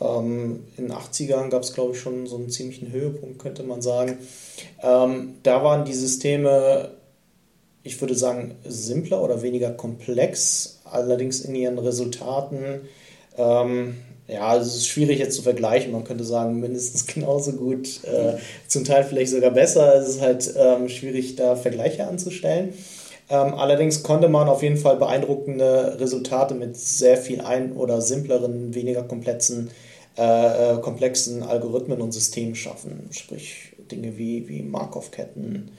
Ähm, 0.00 0.64
in 0.76 0.88
den 0.88 0.96
80ern 0.96 1.48
gab 1.48 1.62
es, 1.62 1.72
glaube 1.72 1.94
ich, 1.94 2.00
schon 2.00 2.26
so 2.26 2.36
einen 2.36 2.50
ziemlichen 2.50 2.92
Höhepunkt, 2.92 3.38
könnte 3.38 3.62
man 3.62 3.82
sagen. 3.82 4.18
Ähm, 4.82 5.34
da 5.42 5.64
waren 5.64 5.84
die 5.84 5.94
Systeme, 5.94 6.90
ich 7.82 8.00
würde 8.00 8.14
sagen, 8.14 8.56
simpler 8.64 9.22
oder 9.22 9.42
weniger 9.42 9.70
komplex, 9.70 10.80
allerdings 10.84 11.40
in 11.40 11.54
ihren 11.54 11.78
Resultaten. 11.78 12.82
Ähm, 13.36 13.96
ja, 14.28 14.56
es 14.56 14.74
ist 14.74 14.88
schwierig 14.88 15.18
jetzt 15.18 15.36
zu 15.36 15.42
vergleichen. 15.42 15.92
Man 15.92 16.04
könnte 16.04 16.24
sagen, 16.24 16.60
mindestens 16.60 17.06
genauso 17.14 17.52
gut, 17.52 18.04
äh, 18.04 18.34
zum 18.66 18.84
Teil 18.84 19.04
vielleicht 19.04 19.30
sogar 19.30 19.50
besser. 19.50 19.94
Es 19.94 20.08
ist 20.08 20.20
halt 20.20 20.52
ähm, 20.56 20.88
schwierig, 20.88 21.36
da 21.36 21.56
Vergleiche 21.56 22.06
anzustellen. 22.06 22.74
Ähm, 23.28 23.54
allerdings 23.54 24.02
konnte 24.02 24.28
man 24.28 24.48
auf 24.48 24.62
jeden 24.62 24.76
Fall 24.76 24.96
beeindruckende 24.96 25.98
Resultate 25.98 26.54
mit 26.54 26.76
sehr 26.76 27.16
viel 27.16 27.40
ein- 27.40 27.72
oder 27.72 28.00
simpleren, 28.00 28.74
weniger 28.74 29.02
komplexen, 29.02 29.70
äh, 30.16 30.74
äh 30.74 30.80
komplexen 30.80 31.42
Algorithmen 31.42 32.00
und 32.00 32.12
Systemen 32.12 32.54
schaffen. 32.54 33.08
Sprich 33.10 33.72
Dinge 33.90 34.16
wie, 34.16 34.48
wie 34.48 34.62
Markov-Ketten, 34.62 35.70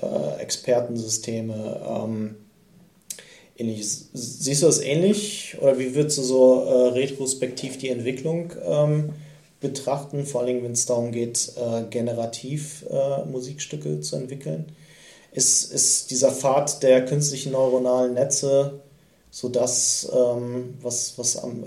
äh, 0.00 0.40
Expertensysteme. 0.40 1.80
Ähm, 1.86 2.36
ähnliches. 3.56 4.08
Siehst 4.12 4.62
du 4.62 4.66
das 4.66 4.80
ähnlich 4.80 5.56
oder 5.60 5.78
wie 5.78 5.94
würdest 5.94 6.18
du 6.18 6.22
so 6.22 6.64
äh, 6.64 6.88
retrospektiv 6.88 7.78
die 7.78 7.88
Entwicklung 7.88 8.52
ähm, 8.64 9.10
betrachten, 9.60 10.26
vor 10.26 10.42
allem 10.42 10.62
wenn 10.62 10.72
es 10.72 10.86
darum 10.86 11.12
geht, 11.12 11.52
äh, 11.56 11.84
generativ 11.90 12.84
äh, 12.90 13.24
Musikstücke 13.24 14.00
zu 14.00 14.16
entwickeln? 14.16 14.66
Ist, 15.32 15.72
ist 15.72 16.10
dieser 16.10 16.30
Pfad 16.30 16.82
der 16.82 17.04
künstlichen 17.04 17.52
neuronalen 17.52 18.14
Netze 18.14 18.80
so 19.30 19.48
das, 19.48 20.08
ähm, 20.14 20.74
was, 20.80 21.18
was 21.18 21.36
am 21.36 21.64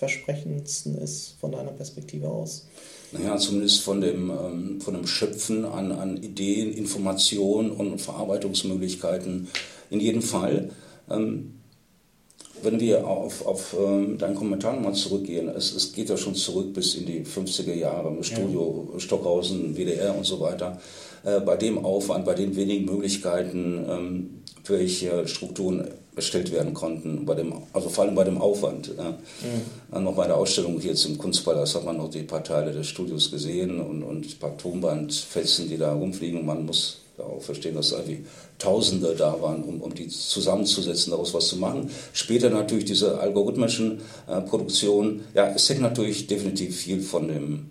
erfolgsversprechendsten 0.00 0.98
ist 0.98 1.36
von 1.40 1.52
deiner 1.52 1.72
Perspektive 1.72 2.28
aus? 2.28 2.66
Naja, 3.12 3.36
zumindest 3.36 3.82
von 3.82 4.00
dem, 4.00 4.30
ähm, 4.30 4.80
von 4.80 4.94
dem 4.94 5.06
Schöpfen 5.06 5.64
an, 5.64 5.92
an 5.92 6.16
Ideen, 6.16 6.72
Informationen 6.72 7.70
und 7.70 8.00
Verarbeitungsmöglichkeiten 8.00 9.48
in 9.90 10.00
jedem 10.00 10.22
Fall. 10.22 10.70
Ähm, 11.10 11.54
wenn 12.62 12.78
wir 12.78 13.06
auf, 13.06 13.46
auf 13.46 13.74
ähm, 13.78 14.18
deinen 14.18 14.34
Kommentar 14.34 14.74
nochmal 14.74 14.94
zurückgehen, 14.94 15.48
es, 15.48 15.74
es 15.74 15.92
geht 15.92 16.10
ja 16.10 16.16
schon 16.16 16.34
zurück 16.34 16.74
bis 16.74 16.94
in 16.94 17.06
die 17.06 17.24
50er 17.24 17.74
Jahre 17.74 18.08
im 18.08 18.22
Studio, 18.22 18.90
ja. 18.92 19.00
Stockhausen, 19.00 19.76
WDR 19.76 20.14
und 20.14 20.24
so 20.24 20.40
weiter. 20.40 20.78
Äh, 21.24 21.40
bei 21.40 21.56
dem 21.56 21.84
Aufwand, 21.84 22.26
bei 22.26 22.34
den 22.34 22.54
wenigen 22.56 22.84
Möglichkeiten, 22.84 24.42
welche 24.66 25.26
Strukturen 25.26 25.88
erstellt 26.16 26.52
werden 26.52 26.74
konnten, 26.74 27.24
bei 27.24 27.34
dem, 27.34 27.52
also 27.72 27.88
vor 27.88 28.04
allem 28.04 28.14
bei 28.14 28.24
dem 28.24 28.38
Aufwand. 28.38 28.92
Ja. 28.96 29.16
Mhm. 29.92 30.04
Noch 30.04 30.14
bei 30.14 30.26
der 30.26 30.36
Ausstellung 30.36 30.80
jetzt 30.80 31.04
im 31.06 31.18
Kunstpalast 31.18 31.76
hat 31.76 31.84
man 31.84 31.96
noch 31.96 32.10
die 32.10 32.22
paar 32.22 32.44
Teile 32.44 32.72
des 32.72 32.88
Studios 32.88 33.30
gesehen 33.30 33.80
und, 33.80 34.02
und 34.02 34.26
ein 34.26 34.38
paar 34.38 34.56
Tonbandfetzen, 34.56 35.68
die 35.68 35.78
da 35.78 35.92
rumfliegen. 35.92 36.44
Man 36.44 36.66
muss 36.66 36.98
auch 37.18 37.42
verstehen, 37.42 37.74
dass 37.74 37.92
irgendwie 37.92 38.24
Tausende 38.58 39.14
da 39.14 39.40
waren, 39.40 39.62
um, 39.62 39.80
um 39.80 39.94
die 39.94 40.08
zusammenzusetzen, 40.08 41.12
daraus 41.12 41.32
was 41.32 41.48
zu 41.48 41.56
machen. 41.56 41.90
Später 42.12 42.50
natürlich 42.50 42.84
diese 42.84 43.18
algorithmischen 43.18 44.00
äh, 44.28 44.40
Produktionen. 44.42 45.24
Ja, 45.34 45.50
es 45.54 45.68
hängt 45.68 45.80
natürlich 45.80 46.26
definitiv 46.26 46.76
viel 46.76 47.00
von 47.00 47.28
dem 47.28 47.70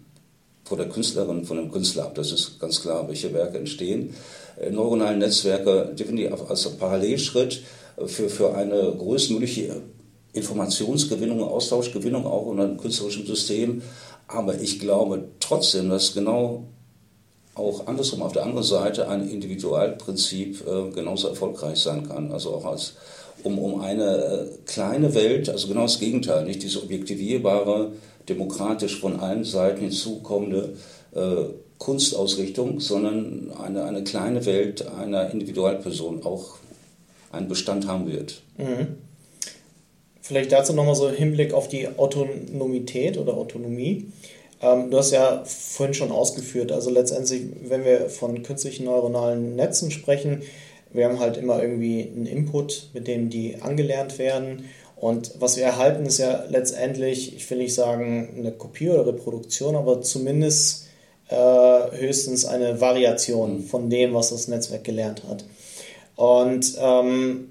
von 0.64 0.78
der 0.78 0.90
Künstlerin, 0.90 1.46
von 1.46 1.58
dem 1.58 1.72
Künstler 1.72 2.04
ab. 2.06 2.16
Das 2.16 2.32
ist 2.32 2.60
ganz 2.60 2.80
klar, 2.82 3.08
welche 3.08 3.34
Werke 3.34 3.58
entstehen. 3.58 4.14
Äh, 4.60 4.70
neuronale 4.72 5.18
Netzwerke 5.18 5.94
definitiv 5.98 6.50
als 6.50 6.70
Parallelschritt 6.70 7.64
für, 8.08 8.30
für 8.30 8.56
eine 8.56 8.94
größtmögliche 8.98 9.82
Informationsgewinnung, 10.34 11.44
Austauschgewinnung 11.44 12.26
auch 12.26 12.52
in 12.52 12.60
einem 12.60 12.78
künstlerischen 12.78 13.26
System. 13.26 13.82
Aber 14.28 14.60
ich 14.60 14.80
glaube 14.80 15.26
trotzdem, 15.40 15.90
dass 15.90 16.14
genau 16.14 16.66
auch 17.56 17.88
andersrum 17.88 18.22
auf 18.22 18.32
der 18.32 18.44
anderen 18.44 18.64
Seite 18.64 19.10
ein 19.10 19.28
Individualprinzip 19.28 20.66
äh, 20.66 20.92
genauso 20.92 21.28
erfolgreich 21.30 21.80
sein 21.80 22.08
kann. 22.08 22.32
Also 22.32 22.54
auch 22.54 22.66
als 22.66 22.94
um, 23.44 23.58
um 23.58 23.82
eine 23.82 24.04
äh, 24.06 24.46
kleine 24.66 25.14
Welt, 25.14 25.50
also 25.50 25.68
genau 25.68 25.84
das 25.84 26.00
Gegenteil, 26.00 26.46
nicht 26.46 26.64
diese 26.64 26.82
objektivierbare, 26.82 27.92
demokratisch 28.28 29.00
von 29.00 29.20
allen 29.20 29.44
Seiten 29.44 29.82
hinzukommende 29.82 30.76
äh, 31.16 31.46
Kunstausrichtung, 31.78 32.80
sondern 32.80 33.52
eine, 33.64 33.84
eine 33.84 34.04
kleine 34.04 34.46
Welt 34.46 34.86
einer 34.88 35.32
Individualperson 35.32 36.24
auch 36.24 36.58
einen 37.32 37.48
Bestand 37.48 37.88
haben 37.88 38.08
wird. 38.08 38.42
Mhm. 38.58 38.98
Vielleicht 40.22 40.52
dazu 40.52 40.74
nochmal 40.74 40.96
so 40.96 41.10
Hinblick 41.10 41.54
auf 41.54 41.68
die 41.68 41.88
Autonomität 41.88 43.18
oder 43.18 43.34
Autonomie. 43.34 44.12
Ähm, 44.62 44.92
du 44.92 44.98
hast 44.98 45.12
ja 45.12 45.44
vorhin 45.46 45.94
schon 45.94 46.12
ausgeführt, 46.12 46.72
also 46.72 46.90
letztendlich, 46.90 47.44
wenn 47.64 47.86
wir 47.86 48.10
von 48.10 48.44
künstlichen 48.44 48.86
neuronalen 48.86 49.56
Netzen 49.56 49.90
sprechen, 49.90 50.42
wir 50.92 51.06
haben 51.06 51.20
halt 51.20 51.38
immer 51.38 51.62
irgendwie 51.62 52.12
einen 52.16 52.26
Input, 52.26 52.90
mit 52.94 53.08
dem 53.08 53.30
die 53.30 53.58
angelernt 53.62 54.18
werden. 54.18 54.66
Und 54.96 55.32
was 55.40 55.56
wir 55.56 55.64
erhalten, 55.64 56.06
ist 56.06 56.18
ja 56.18 56.44
letztendlich, 56.50 57.36
ich 57.36 57.50
will 57.50 57.60
nicht 57.60 57.74
sagen 57.74 58.36
eine 58.38 58.52
Kopie 58.52 58.90
oder 58.90 59.08
Reproduktion, 59.08 59.76
aber 59.76 60.02
zumindest 60.02 60.88
äh, 61.30 61.36
höchstens 61.36 62.46
eine 62.46 62.82
Variation 62.82 63.62
von 63.62 63.90
dem, 63.90 64.14
was 64.14 64.32
das 64.32 64.48
Netzwerk 64.48 64.84
gelernt 64.84 65.24
hat. 65.30 65.46
Und 66.20 66.76
ähm, 66.82 67.48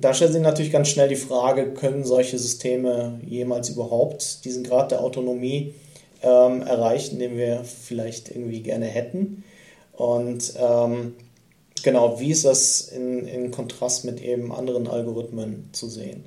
da 0.00 0.14
stellt 0.14 0.32
sich 0.32 0.40
natürlich 0.40 0.72
ganz 0.72 0.88
schnell 0.88 1.10
die 1.10 1.16
Frage, 1.16 1.74
können 1.74 2.06
solche 2.06 2.38
Systeme 2.38 3.20
jemals 3.26 3.68
überhaupt 3.68 4.42
diesen 4.46 4.64
Grad 4.64 4.90
der 4.90 5.04
Autonomie 5.04 5.74
ähm, 6.22 6.62
erreichen, 6.62 7.18
den 7.18 7.36
wir 7.36 7.62
vielleicht 7.62 8.30
irgendwie 8.30 8.62
gerne 8.62 8.86
hätten. 8.86 9.44
Und 9.92 10.54
ähm, 10.56 11.14
genau, 11.82 12.18
wie 12.18 12.30
ist 12.30 12.46
das 12.46 12.80
in, 12.88 13.26
in 13.26 13.50
Kontrast 13.50 14.06
mit 14.06 14.22
eben 14.22 14.50
anderen 14.50 14.86
Algorithmen 14.86 15.68
zu 15.72 15.86
sehen? 15.86 16.24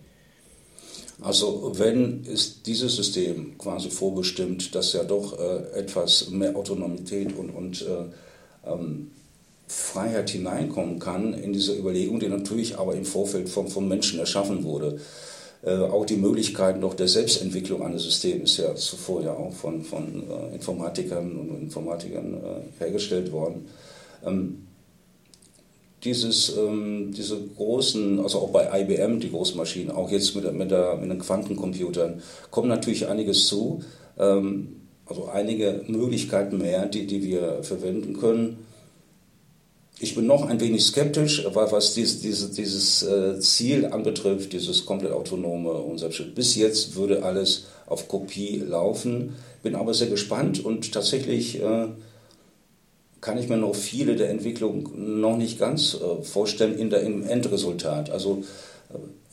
Also 1.23 1.71
wenn 1.73 2.23
ist 2.25 2.67
dieses 2.67 2.95
System 2.97 3.57
quasi 3.57 3.89
vorbestimmt, 3.89 4.75
dass 4.75 4.93
ja 4.93 5.03
doch 5.03 5.39
äh, 5.39 5.79
etwas 5.79 6.29
mehr 6.29 6.55
Autonomität 6.55 7.35
und, 7.35 7.49
und 7.49 7.81
äh, 7.81 8.69
ähm, 8.71 9.09
Freiheit 9.67 10.29
hineinkommen 10.29 10.99
kann 10.99 11.33
in 11.33 11.53
diese 11.53 11.75
Überlegung, 11.75 12.19
die 12.19 12.27
natürlich 12.27 12.77
aber 12.77 12.95
im 12.95 13.05
Vorfeld 13.05 13.49
vom, 13.49 13.67
vom 13.67 13.87
Menschen 13.87 14.19
erschaffen 14.19 14.63
wurde. 14.63 14.99
Äh, 15.63 15.77
auch 15.77 16.05
die 16.05 16.17
Möglichkeiten 16.17 16.81
noch 16.81 16.93
der 16.93 17.07
Selbstentwicklung 17.07 17.81
eines 17.83 18.03
Systems 18.03 18.51
ist 18.51 18.57
ja 18.57 18.75
zuvor 18.75 19.23
ja 19.23 19.33
auch 19.33 19.53
von, 19.53 19.81
von 19.81 20.23
äh, 20.29 20.55
Informatikern 20.55 21.31
und 21.37 21.61
Informatikern 21.61 22.33
äh, 22.33 22.83
hergestellt 22.83 23.31
worden. 23.31 23.65
Ähm, 24.25 24.67
dieses, 26.03 26.57
ähm, 26.57 27.13
diese 27.15 27.39
großen, 27.55 28.19
also 28.19 28.39
auch 28.39 28.49
bei 28.49 28.81
IBM, 28.81 29.21
die 29.21 29.31
großen 29.31 29.55
Maschinen, 29.55 29.91
auch 29.91 30.11
jetzt 30.11 30.35
mit, 30.35 30.51
mit, 30.53 30.69
der, 30.69 30.97
mit 30.97 31.09
den 31.09 31.19
Quantencomputern, 31.19 32.21
kommt 32.51 32.67
natürlich 32.67 33.07
einiges 33.07 33.47
zu. 33.47 33.81
Ähm, 34.19 34.81
also 35.05 35.25
einige 35.25 35.83
Möglichkeiten 35.87 36.57
mehr, 36.57 36.87
die, 36.87 37.07
die 37.07 37.23
wir 37.23 37.63
verwenden 37.63 38.17
können. 38.17 38.62
Ich 40.03 40.15
bin 40.15 40.27
noch 40.27 40.45
ein 40.45 40.59
wenig 40.59 40.83
skeptisch, 40.83 41.45
was 41.53 41.93
dies, 41.93 42.19
diese, 42.19 42.49
dieses 42.49 43.03
äh, 43.03 43.39
Ziel 43.39 43.85
anbetrifft, 43.85 44.51
dieses 44.51 44.85
komplett 44.85 45.13
autonome 45.13 45.97
selbstständige. 45.97 46.35
Bis 46.35 46.55
jetzt 46.55 46.95
würde 46.95 47.23
alles 47.23 47.67
auf 47.87 48.09
Kopie 48.09 48.57
laufen. 48.57 49.35
Bin 49.63 49.75
aber 49.75 49.93
sehr 49.93 50.09
gespannt 50.09 50.63
und 50.63 50.91
tatsächlich 50.91 51.61
äh, 51.61 51.87
kann 53.21 53.37
ich 53.37 53.47
mir 53.47 53.55
noch 53.55 53.75
viele 53.75 54.17
der 54.17 54.29
Entwicklungen 54.29 55.21
noch 55.21 55.37
nicht 55.37 55.57
ganz 55.57 55.95
äh, 55.95 56.21
vorstellen 56.21 56.77
in 56.77 56.89
der, 56.89 57.01
im 57.03 57.23
Endresultat. 57.23 58.09
Also 58.09 58.43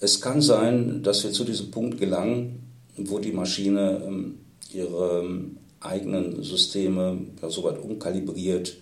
Es 0.01 0.21
kann 0.21 0.41
sein, 0.41 1.03
dass 1.03 1.25
wir 1.25 1.33
zu 1.33 1.45
diesem 1.45 1.71
Punkt 1.71 1.99
gelangen, 1.99 2.61
wo 2.97 3.19
die 3.19 3.33
Maschine 3.33 4.03
ähm, 4.07 4.39
ihre 4.73 5.21
ähm, 5.21 5.59
eigenen 5.81 6.43
Systeme 6.43 7.19
ja, 7.43 7.51
so 7.51 7.65
weit 7.65 7.83
umkalibriert, 7.83 8.77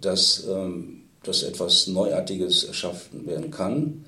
dass, 0.00 0.46
ähm, 0.48 0.97
dass 1.28 1.42
etwas 1.42 1.86
Neuartiges 1.86 2.64
erschaffen 2.64 3.26
werden 3.26 3.50
kann. 3.50 4.04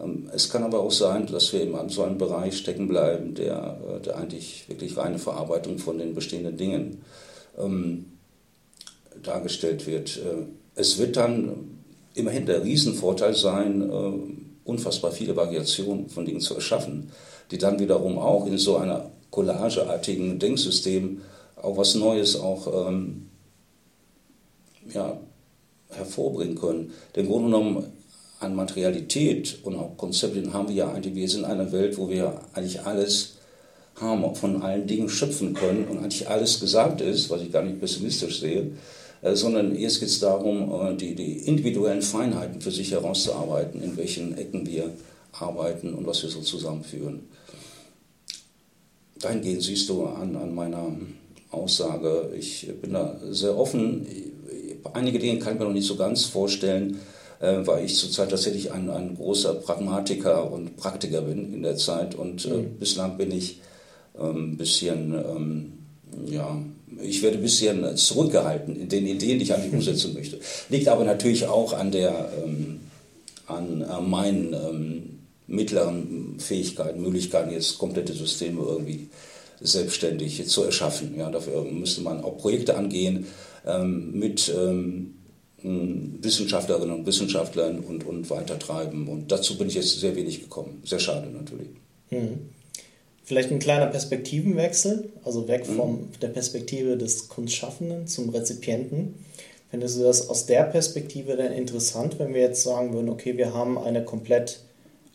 Ähm, 0.00 0.30
es 0.32 0.48
kann 0.50 0.62
aber 0.64 0.80
auch 0.80 0.90
sein, 0.90 1.26
dass 1.26 1.52
wir 1.52 1.62
in 1.62 1.88
so 1.88 2.02
einem 2.02 2.18
Bereich 2.18 2.56
stecken 2.56 2.88
bleiben, 2.88 3.34
der, 3.34 3.78
äh, 3.86 4.00
der 4.00 4.16
eigentlich 4.16 4.68
wirklich 4.68 4.96
reine 4.96 5.18
Verarbeitung 5.18 5.78
von 5.78 5.98
den 5.98 6.14
bestehenden 6.14 6.56
Dingen 6.56 7.02
ähm, 7.58 8.06
dargestellt 9.22 9.86
wird. 9.86 10.16
Äh, 10.16 10.46
es 10.74 10.98
wird 10.98 11.16
dann 11.16 11.78
immerhin 12.14 12.46
der 12.46 12.64
Riesenvorteil 12.64 13.34
sein, 13.34 13.82
äh, 13.82 14.12
unfassbar 14.64 15.12
viele 15.12 15.36
Variationen 15.36 16.08
von 16.08 16.24
Dingen 16.24 16.40
zu 16.40 16.54
erschaffen, 16.54 17.10
die 17.50 17.58
dann 17.58 17.78
wiederum 17.78 18.18
auch 18.18 18.46
in 18.46 18.56
so 18.56 18.78
einer 18.78 19.10
collageartigen 19.30 20.38
Denksystem 20.38 21.20
auch 21.60 21.76
was 21.76 21.94
Neues 21.94 22.36
auch 22.36 22.88
ähm, 22.88 23.28
ja, 24.92 25.18
hervorbringen 25.96 26.56
können. 26.56 26.92
Denn 27.14 27.24
im 27.24 27.30
Grunde 27.30 27.50
genommen 27.50 27.86
an 28.40 28.54
Materialität 28.54 29.58
und 29.62 29.76
auch 29.76 29.96
Konzepten 29.96 30.52
haben 30.52 30.68
wir 30.68 30.74
ja 30.74 30.92
eigentlich, 30.92 31.14
wir 31.14 31.28
sind 31.28 31.40
in 31.40 31.46
einer 31.46 31.72
Welt, 31.72 31.96
wo 31.98 32.08
wir 32.08 32.40
eigentlich 32.52 32.82
alles 32.82 33.34
haben, 34.00 34.34
von 34.34 34.62
allen 34.62 34.86
Dingen 34.86 35.08
schöpfen 35.08 35.54
können 35.54 35.86
und 35.86 35.98
eigentlich 35.98 36.28
alles 36.28 36.60
gesagt 36.60 37.00
ist, 37.00 37.30
was 37.30 37.42
ich 37.42 37.52
gar 37.52 37.62
nicht 37.62 37.80
pessimistisch 37.80 38.40
sehe, 38.40 38.72
äh, 39.22 39.34
sondern 39.34 39.74
jetzt 39.76 40.00
geht 40.00 40.08
es 40.08 40.20
darum, 40.20 40.72
äh, 40.72 40.96
die, 40.96 41.14
die 41.14 41.38
individuellen 41.46 42.02
Feinheiten 42.02 42.60
für 42.60 42.72
sich 42.72 42.90
herauszuarbeiten, 42.90 43.82
in 43.82 43.96
welchen 43.96 44.36
Ecken 44.36 44.66
wir 44.66 44.90
arbeiten 45.32 45.94
und 45.94 46.06
was 46.06 46.22
wir 46.22 46.30
so 46.30 46.40
zusammenführen. 46.40 47.20
Dahingehend 49.20 49.62
siehst 49.62 49.88
du 49.88 50.04
an, 50.04 50.36
an 50.36 50.54
meiner 50.54 50.86
Aussage, 51.50 52.32
ich 52.36 52.68
bin 52.82 52.92
da 52.92 53.18
sehr 53.30 53.56
offen. 53.56 54.06
Einige 54.92 55.18
Dinge 55.18 55.38
kann 55.38 55.54
ich 55.54 55.58
mir 55.58 55.66
noch 55.66 55.72
nicht 55.72 55.86
so 55.86 55.96
ganz 55.96 56.24
vorstellen, 56.24 56.98
äh, 57.40 57.66
weil 57.66 57.84
ich 57.84 57.96
zurzeit 57.96 58.30
tatsächlich 58.30 58.72
ein, 58.72 58.90
ein 58.90 59.16
großer 59.16 59.54
Pragmatiker 59.54 60.50
und 60.50 60.76
Praktiker 60.76 61.22
bin 61.22 61.52
in 61.54 61.62
der 61.62 61.76
Zeit 61.76 62.14
und 62.14 62.44
äh, 62.44 62.48
mhm. 62.48 62.78
bislang 62.78 63.16
bin 63.16 63.30
ich 63.32 63.60
ein 64.18 64.36
ähm, 64.36 64.56
bisschen, 64.56 65.14
ähm, 65.14 65.72
ja, 66.26 66.56
ich 67.02 67.22
werde 67.22 67.38
ein 67.38 67.42
bisschen 67.42 67.96
zurückgehalten 67.96 68.76
in 68.76 68.88
den 68.88 69.06
Ideen, 69.06 69.38
die 69.38 69.44
ich 69.44 69.54
eigentlich 69.54 69.72
umsetzen 69.72 70.14
möchte. 70.14 70.38
Liegt 70.68 70.88
aber 70.88 71.04
natürlich 71.04 71.46
auch 71.46 71.72
an 71.72 71.90
der, 71.90 72.30
ähm, 72.44 72.80
an, 73.46 73.82
an 73.82 74.08
meinen 74.08 74.52
ähm, 74.54 75.18
mittleren 75.46 76.36
Fähigkeiten, 76.38 77.02
Möglichkeiten, 77.02 77.52
jetzt 77.52 77.78
komplette 77.78 78.12
Systeme 78.12 78.62
irgendwie 78.62 79.08
selbstständig 79.60 80.48
zu 80.48 80.62
erschaffen. 80.62 81.14
Ja, 81.16 81.30
dafür 81.30 81.64
müsste 81.64 82.02
man 82.02 82.22
auch 82.22 82.38
Projekte 82.38 82.76
angehen 82.76 83.26
mit 83.66 84.54
ähm, 84.54 85.14
Wissenschaftlerinnen 85.64 86.94
und 86.94 87.06
Wissenschaftlern 87.06 87.80
und, 87.80 88.04
und 88.04 88.28
weitertreiben. 88.28 89.08
Und 89.08 89.32
dazu 89.32 89.56
bin 89.56 89.68
ich 89.68 89.74
jetzt 89.74 89.98
sehr 89.98 90.14
wenig 90.14 90.42
gekommen. 90.42 90.82
Sehr 90.84 90.98
schade 90.98 91.28
natürlich. 91.30 91.68
Mhm. 92.10 92.50
Vielleicht 93.24 93.50
ein 93.50 93.58
kleiner 93.58 93.86
Perspektivenwechsel, 93.86 95.10
also 95.24 95.48
weg 95.48 95.66
mhm. 95.66 95.76
von 95.76 96.08
der 96.20 96.28
Perspektive 96.28 96.98
des 96.98 97.28
Kunstschaffenden 97.30 98.06
zum 98.06 98.28
Rezipienten. 98.28 99.14
Findest 99.70 99.98
du 99.98 100.02
das 100.02 100.28
aus 100.28 100.44
der 100.44 100.64
Perspektive 100.64 101.36
denn 101.36 101.52
interessant, 101.52 102.18
wenn 102.18 102.34
wir 102.34 102.42
jetzt 102.42 102.62
sagen 102.62 102.92
würden, 102.92 103.08
okay, 103.08 103.38
wir 103.38 103.54
haben 103.54 103.78
eine 103.78 104.04
komplett 104.04 104.60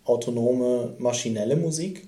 autonome 0.05 0.95
maschinelle 0.97 1.55
Musik. 1.55 2.07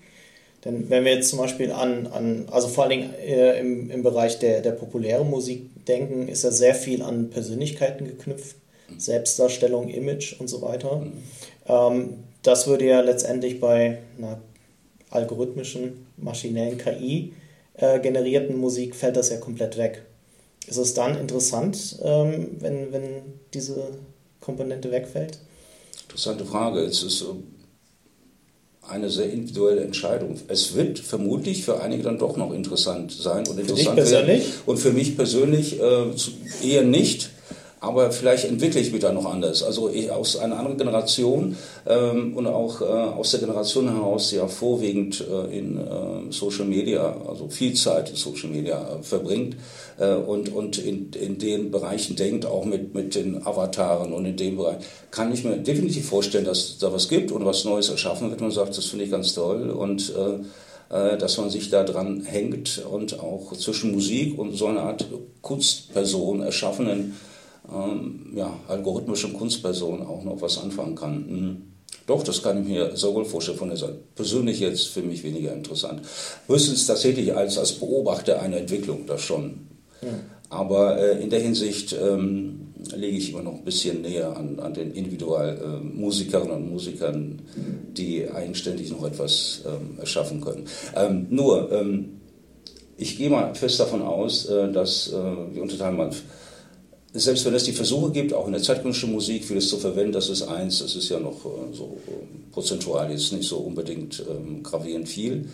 Denn 0.66 0.90
wenn 0.90 1.06
wir 1.06 1.14
jetzt 1.14 1.30
zum 1.30 1.40
Beispiel 1.40 1.72
an, 1.72 2.08
an 2.08 2.48
also 2.52 2.68
vor 2.68 2.86
allen 2.86 2.92
Dingen 2.92 3.14
äh, 3.14 3.60
im, 3.60 3.90
im 3.92 4.04
Bereich 4.04 4.40
der, 4.40 4.62
der 4.62 4.72
populären 4.72 5.30
Musik 5.30 5.70
denken, 5.88 6.28
ist 6.28 6.44
ja 6.44 6.52
sehr 6.52 6.76
viel 6.76 7.02
an 7.02 7.30
Persönlichkeiten 7.30 8.06
geknüpft, 8.06 8.56
Selbstdarstellung, 8.98 9.90
Image 9.90 10.40
und 10.40 10.48
so 10.48 10.62
weiter. 10.62 11.06
Ähm, 11.68 12.16
das 12.44 12.68
würde 12.68 12.86
ja 12.86 13.02
letztendlich 13.02 13.60
bei 13.60 14.00
einer 14.18 14.42
algorithmischen, 15.10 16.06
maschinellen 16.18 16.78
KI 16.78 17.34
äh, 17.82 18.00
generierten 18.00 18.58
Musik 18.58 18.96
fällt 18.96 19.18
das 19.18 19.30
ja 19.30 19.38
komplett 19.38 19.78
weg. 19.78 20.04
Ist 20.68 20.78
es 20.78 20.94
dann 20.94 21.18
interessant, 21.18 21.98
ähm, 22.04 22.58
wenn, 22.60 22.94
wenn 22.94 23.24
diese 23.54 23.98
Komponente 24.40 24.92
wegfällt? 24.92 25.40
Interessante 26.04 26.46
Frage. 26.46 26.82
Es 26.82 27.02
ist 27.04 27.26
eine 28.88 29.10
sehr 29.10 29.32
individuelle 29.32 29.82
Entscheidung. 29.82 30.36
Es 30.48 30.76
wird 30.76 31.00
vermutlich 31.00 31.64
für 31.64 31.82
einige 31.82 32.04
dann 32.04 32.18
doch 32.18 32.36
noch 32.38 32.52
interessant 32.54 33.12
sein 33.12 33.48
und 33.48 33.60
interessant 33.60 33.98
werden. 33.98 34.42
Und 34.66 34.78
für 34.78 34.92
mich 34.92 35.16
persönlich 35.16 35.80
äh, 35.80 36.06
eher 36.64 36.84
nicht. 36.84 37.30
Aber 37.84 38.12
vielleicht 38.12 38.46
entwickle 38.46 38.80
ich 38.80 38.92
mich 38.92 39.02
da 39.02 39.12
noch 39.12 39.26
anders. 39.26 39.64
Also 39.64 39.90
ich, 39.90 40.12
aus 40.12 40.38
einer 40.38 40.60
anderen 40.60 40.78
Generation 40.78 41.58
ähm, 41.88 42.38
und 42.38 42.46
auch 42.46 42.80
äh, 42.80 42.86
aus 42.86 43.32
der 43.32 43.40
Generation 43.40 43.92
heraus, 43.92 44.30
die 44.30 44.36
ja 44.36 44.48
vorwiegend 44.48 45.26
äh, 45.28 45.58
in 45.58 45.80
äh, 45.80 46.32
Social 46.32 46.66
Media, 46.66 47.18
also 47.28 47.50
viel 47.50 47.74
Zeit 47.74 48.12
in 48.12 48.16
Social 48.16 48.52
Media 48.52 48.78
äh, 48.78 49.02
verbringt 49.02 49.56
äh, 49.98 50.14
und, 50.14 50.54
und 50.54 50.78
in, 50.78 51.12
in 51.14 51.40
den 51.40 51.72
Bereichen 51.72 52.16
denkt, 52.16 52.46
auch 52.46 52.66
mit, 52.66 52.94
mit 52.94 53.16
den 53.16 53.44
Avataren 53.48 54.14
und 54.14 54.26
in 54.26 54.38
dem 54.38 54.58
Bereich, 54.58 54.78
kann 55.10 55.34
ich 55.34 55.44
mir 55.44 55.58
definitiv 55.58 56.08
vorstellen, 56.08 56.46
dass 56.46 56.78
da 56.78 56.94
was 56.94 57.10
gibt 57.10 57.32
und 57.32 57.46
was 57.46 57.66
Neues 57.66 57.90
erschaffen 57.90 58.30
wird. 58.30 58.42
Man 58.42 58.52
sagt, 58.52 58.78
das 58.78 58.86
finde 58.86 59.06
ich 59.06 59.12
ganz 59.12 59.34
toll 59.34 59.72
und 59.72 60.14
äh, 60.92 61.18
dass 61.18 61.38
man 61.40 61.50
sich 61.50 61.72
da 61.72 61.84
dran 61.84 62.22
hängt 62.26 62.84
und 62.92 63.20
auch 63.20 63.54
zwischen 63.54 63.92
Musik 63.92 64.38
und 64.38 64.54
so 64.56 64.68
eine 64.68 64.82
Art 64.82 65.08
Kunstperson 65.42 66.44
erschaffenen 66.44 67.16
ähm, 67.70 68.32
ja, 68.36 68.54
algorithmischen 68.68 69.34
Kunstperson 69.34 70.02
auch 70.06 70.24
noch 70.24 70.42
was 70.42 70.58
anfangen 70.58 70.96
kann. 70.96 71.16
Mhm. 71.28 71.62
Doch, 72.08 72.24
das 72.24 72.42
kann 72.42 72.62
ich 72.62 72.68
mir 72.68 72.96
sehr 72.96 73.14
wohl 73.14 73.26
vorstellen 73.26 73.58
von 73.58 73.70
der 73.70 73.78
Seite. 73.78 74.00
Persönlich 74.16 74.60
jetzt 74.60 74.88
für 74.88 75.02
mich 75.02 75.24
weniger 75.24 75.54
interessant. 75.54 76.02
Höchstens 76.48 76.88
tatsächlich 76.88 77.36
als, 77.36 77.58
als 77.58 77.74
Beobachter 77.74 78.42
einer 78.42 78.58
Entwicklung, 78.58 79.06
das 79.06 79.22
schon. 79.22 79.68
Ja. 80.02 80.10
Aber 80.50 80.98
äh, 80.98 81.22
in 81.22 81.30
der 81.30 81.40
Hinsicht 81.40 81.94
ähm, 81.94 82.74
lege 82.96 83.18
ich 83.18 83.32
immer 83.32 83.44
noch 83.44 83.54
ein 83.54 83.64
bisschen 83.64 84.02
näher 84.02 84.36
an, 84.36 84.60
an 84.60 84.74
den 84.74 84.92
Individualmusikerinnen 84.92 86.52
äh, 86.52 86.56
und 86.56 86.70
Musikern, 86.70 87.42
die 87.96 88.30
eigenständig 88.30 88.92
noch 88.92 89.06
etwas 89.06 89.62
ähm, 89.66 90.00
erschaffen 90.00 90.42
können. 90.42 90.66
Ähm, 90.96 91.28
nur, 91.30 91.72
ähm, 91.72 92.22
ich 92.98 93.18
gehe 93.18 93.30
mal 93.30 93.54
fest 93.56 93.80
davon 93.80 94.02
aus, 94.02 94.46
äh, 94.48 94.72
dass 94.72 95.14
äh, 95.14 95.54
wir 95.54 95.62
unterteilen 95.62 95.98
mal 95.98 96.12
selbst 97.14 97.46
wenn 97.46 97.54
es 97.54 97.66
die 97.66 97.74
Versuche 97.74 98.12
gibt, 98.12 98.34
auch 98.34 98.46
in 98.48 98.54
der 98.54 98.62
zeitgenössischen 98.62 99.12
Musik 99.12 99.44
vieles 99.44 99.70
zu 99.70 99.78
verwenden, 99.78 100.14
das 100.14 100.30
ist 100.30 100.44
eins, 100.44 100.80
das 100.80 100.96
ist 100.96 101.10
ja 101.10 101.20
noch 101.20 101.46
äh, 101.46 101.74
so 101.74 101.98
äh, 102.08 102.52
prozentual 102.52 103.12
jetzt 103.12 103.34
nicht 103.34 103.48
so 103.48 103.58
unbedingt 103.58 104.24
ähm, 104.30 104.64
gravierend 104.64 105.10
viel. 105.10 105.50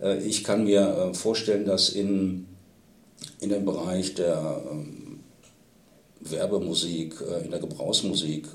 Äh, 0.00 0.18
ich 0.18 0.44
kann 0.44 0.64
mir 0.64 0.82
äh, 0.82 1.14
vorstellen, 1.14 1.66
dass 1.66 1.88
in, 1.88 2.46
in 3.40 3.48
dem 3.48 3.64
Bereich 3.64 4.14
der 4.14 4.62
ähm, 4.70 5.20
Werbemusik, 6.20 7.14
in 7.42 7.50
der 7.50 7.60
Gebrauchsmusik 7.60 8.46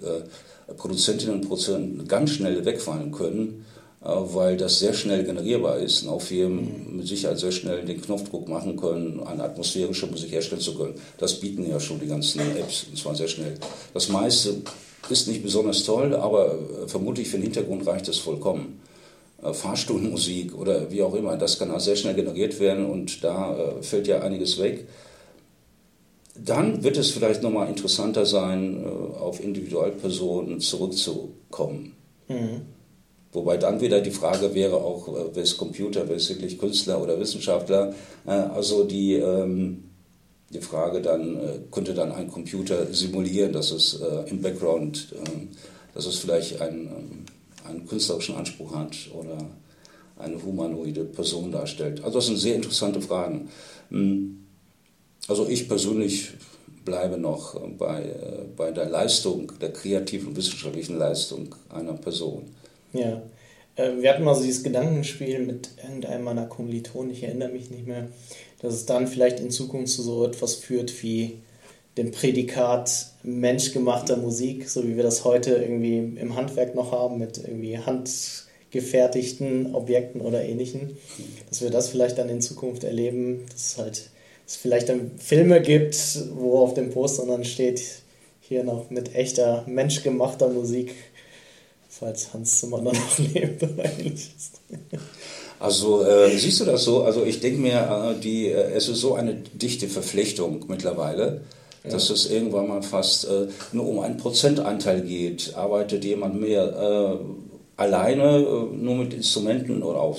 Produzentinnen 0.77 1.33
und 1.33 1.47
Produzenten 1.47 2.07
ganz 2.07 2.29
schnell 2.29 2.63
wegfallen 2.63 3.11
können, 3.11 3.65
weil 4.05 4.55
das 4.55 4.79
sehr 4.79 4.93
schnell 4.93 5.23
generierbar 5.23 5.79
ist 5.79 6.03
und 6.03 6.09
auch 6.09 6.21
Firmen 6.21 6.97
mit 6.97 7.07
Sicherheit 7.07 7.39
sehr 7.39 7.51
schnell 7.51 7.83
den 7.83 7.99
Knopfdruck 7.99 8.47
machen 8.47 8.77
können, 8.77 9.19
eine 9.21 9.43
atmosphärische 9.43 10.05
Musik 10.05 10.31
herstellen 10.31 10.61
zu 10.61 10.75
können. 10.75 10.93
Das 11.17 11.39
bieten 11.39 11.67
ja 11.67 11.79
schon 11.79 11.99
die 11.99 12.07
ganzen 12.07 12.39
Apps 12.55 12.85
und 12.89 12.97
zwar 12.97 13.15
sehr 13.15 13.27
schnell. 13.27 13.55
Das 13.95 14.09
meiste 14.09 14.57
ist 15.09 15.27
nicht 15.27 15.41
besonders 15.41 15.83
toll, 15.83 16.13
aber 16.15 16.53
äh, 16.53 16.87
vermutlich 16.87 17.29
für 17.29 17.37
den 17.37 17.43
Hintergrund 17.43 17.87
reicht 17.87 18.07
es 18.07 18.19
vollkommen. 18.19 18.79
Äh, 19.41 19.53
Fahrstuhlmusik 19.53 20.55
oder 20.55 20.91
wie 20.91 21.01
auch 21.01 21.15
immer, 21.15 21.35
das 21.35 21.57
kann 21.57 21.71
auch 21.71 21.79
sehr 21.79 21.95
schnell 21.95 22.13
generiert 22.13 22.59
werden 22.59 22.85
und 22.85 23.23
da 23.23 23.75
fällt 23.81 24.07
ja 24.07 24.21
einiges 24.21 24.59
weg. 24.59 24.87
Dann 26.37 26.83
wird 26.83 26.97
es 26.97 27.09
vielleicht 27.09 27.41
nochmal 27.41 27.69
interessanter 27.69 28.25
sein, 28.25 28.85
auf 29.19 29.41
Individualpersonen 29.41 30.59
zurückzukommen. 30.59 31.93
Mhm. 32.27 32.74
Wobei 33.35 33.57
dann 33.57 33.81
wieder 33.81 33.99
die 33.99 34.11
Frage 34.11 34.55
wäre 34.55 34.77
auch, 34.77 35.09
äh, 35.09 35.29
wer 35.33 35.43
ist 35.43 35.57
Computer, 35.57 36.07
wer 36.07 36.15
ist 36.15 36.29
wirklich 36.29 36.57
Künstler 36.57 37.01
oder 37.01 37.19
Wissenschaftler. 37.19 37.93
Äh, 38.25 38.31
also 38.31 38.85
die, 38.85 39.15
ähm, 39.15 39.83
die 40.51 40.61
Frage 40.61 41.01
dann, 41.01 41.35
äh, 41.35 41.59
könnte 41.69 41.93
dann 41.93 42.13
ein 42.13 42.31
Computer 42.31 42.93
simulieren, 42.93 43.51
dass 43.51 43.71
es 43.71 43.99
im 44.27 44.41
Background, 44.41 45.13
ähm, 45.17 45.49
dass 45.93 46.05
es 46.05 46.17
vielleicht 46.17 46.61
einen, 46.61 46.87
ähm, 46.87 47.25
einen 47.67 47.85
künstlerischen 47.85 48.35
Anspruch 48.35 48.73
hat 48.73 48.95
oder 49.13 49.37
eine 50.17 50.41
humanoide 50.41 51.03
Person 51.03 51.51
darstellt. 51.51 52.05
Also 52.05 52.19
das 52.19 52.27
sind 52.27 52.37
sehr 52.37 52.55
interessante 52.55 53.01
Fragen. 53.01 53.49
Hm. 53.89 54.45
Also 55.27 55.45
ich 55.49 55.67
persönlich 55.67 56.29
bleibe 56.85 57.17
noch 57.17 57.59
bei, 57.77 58.15
bei 58.55 58.71
der 58.71 58.87
Leistung, 58.87 59.51
der 59.59 59.73
kreativen 59.73 60.35
wissenschaftlichen 60.35 60.97
Leistung 60.97 61.53
einer 61.69 61.93
Person. 61.93 62.43
Ja, 62.95 63.21
äh, 63.75 63.91
wir 63.99 64.09
hatten 64.09 64.23
mal 64.23 64.35
so 64.35 64.43
dieses 64.43 64.63
Gedankenspiel 64.63 65.39
mit 65.39 65.69
irgendeinem 65.83 66.23
meiner 66.23 66.45
Kommilitonen, 66.45 67.11
ich 67.11 67.23
erinnere 67.23 67.49
mich 67.49 67.69
nicht 67.69 67.87
mehr, 67.87 68.07
dass 68.61 68.73
es 68.73 68.85
dann 68.85 69.07
vielleicht 69.07 69.39
in 69.39 69.51
Zukunft 69.51 69.93
zu 69.93 70.01
so 70.01 70.25
etwas 70.25 70.55
führt 70.55 71.03
wie 71.03 71.39
dem 71.97 72.11
Prädikat 72.11 73.07
menschgemachter 73.23 74.17
Musik, 74.17 74.69
so 74.69 74.85
wie 74.87 74.95
wir 74.95 75.03
das 75.03 75.23
heute 75.23 75.55
irgendwie 75.55 75.97
im 75.97 76.35
Handwerk 76.35 76.75
noch 76.75 76.91
haben, 76.91 77.17
mit 77.17 77.37
irgendwie 77.37 77.77
handgefertigten 77.77 79.73
Objekten 79.75 80.21
oder 80.21 80.43
ähnlichen, 80.43 80.97
dass 81.49 81.61
wir 81.61 81.69
das 81.69 81.89
vielleicht 81.89 82.17
dann 82.17 82.29
in 82.29 82.41
Zukunft 82.41 82.83
erleben, 82.83 83.45
dass 83.51 83.71
es 83.71 83.77
halt 83.77 84.09
es 84.47 84.55
vielleicht 84.57 84.89
dann 84.89 85.11
Filme 85.17 85.61
gibt, 85.61 85.95
wo 86.35 86.59
auf 86.59 86.75
dem 86.75 86.91
Poster 86.91 87.25
dann 87.25 87.45
steht, 87.45 87.81
hier 88.41 88.63
noch 88.63 88.91
mit 88.91 89.15
echter 89.15 89.63
menschgemachter 89.65 90.49
Musik, 90.49 90.93
falls 91.99 92.33
Hans 92.33 92.59
Zimmer 92.59 92.81
noch 92.81 92.93
lebt 93.17 93.63
ähnliches. 93.63 94.51
Also 95.59 96.03
äh, 96.03 96.35
siehst 96.37 96.59
du 96.59 96.65
das 96.65 96.83
so? 96.83 97.03
Also 97.03 97.23
ich 97.23 97.39
denke 97.39 97.59
mir, 97.59 98.15
äh, 98.15 98.19
die, 98.19 98.47
äh, 98.47 98.71
es 98.73 98.89
ist 98.89 98.99
so 98.99 99.15
eine 99.15 99.35
dichte 99.35 99.87
Verflechtung 99.87 100.65
mittlerweile 100.67 101.41
dass 101.89 102.09
es 102.09 102.29
irgendwann 102.29 102.67
mal 102.67 102.81
fast 102.81 103.25
äh, 103.25 103.47
nur 103.71 103.87
um 103.87 103.99
einen 103.99 104.17
Prozentanteil 104.17 105.01
geht. 105.01 105.53
Arbeitet 105.55 106.03
jemand 106.03 106.39
mehr 106.39 106.63
äh, 106.65 107.17
alleine, 107.77 108.39
äh, 108.39 108.75
nur 108.75 108.95
mit 108.95 109.13
Instrumenten 109.13 109.83
oder 109.83 109.99
auch 109.99 110.17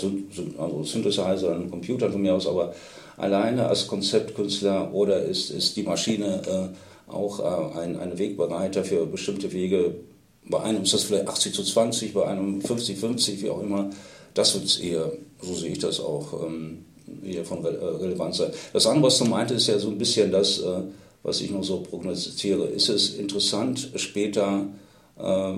also 0.59 0.83
Synthesizern, 0.83 1.71
Computern 1.71 2.13
von 2.13 2.23
mir 2.23 2.35
aus, 2.35 2.47
aber 2.47 2.75
alleine 3.17 3.67
als 3.69 3.87
Konzeptkünstler 3.87 4.93
oder 4.93 5.23
ist, 5.23 5.51
ist 5.51 5.77
die 5.77 5.83
Maschine 5.83 6.75
auch 7.09 7.41
ein, 7.77 7.99
ein 7.99 8.19
Wegbereiter 8.19 8.85
für 8.85 9.07
bestimmte 9.07 9.53
Wege? 9.53 9.95
Bei 10.49 10.61
einem 10.63 10.83
ist 10.83 10.95
das 10.95 11.03
vielleicht 11.05 11.27
80 11.27 11.55
zu 11.55 11.65
20, 11.65 12.15
bei 12.15 12.27
einem 12.27 12.61
50, 12.61 12.99
50, 12.99 13.43
wie 13.43 13.51
auch 13.51 13.61
immer. 13.61 13.91
Das 14.35 14.55
wird 14.55 14.81
eher, 14.81 15.11
so 15.41 15.55
sehe 15.55 15.73
ich 15.73 15.79
das 15.79 15.99
auch, 15.99 16.45
ähm, 16.45 16.85
eher 17.25 17.45
von 17.45 17.65
äh, 17.65 17.69
Relevanz 17.69 18.39
sein. 18.39 18.53
Das 18.73 18.87
andere, 18.87 19.07
was 19.07 19.19
du 19.19 19.25
meintest, 19.25 19.63
ist 19.63 19.75
ja 19.75 19.79
so 19.79 19.89
ein 19.89 19.99
bisschen 19.99 20.31
das, 20.31 20.61
äh, 20.61 20.83
was 21.23 21.41
ich 21.41 21.51
noch 21.51 21.65
so 21.65 21.81
prognostiziere. 21.81 22.67
Ist 22.67 22.89
es 22.89 23.15
interessant, 23.15 23.91
später 23.97 24.67
äh, 25.19 25.53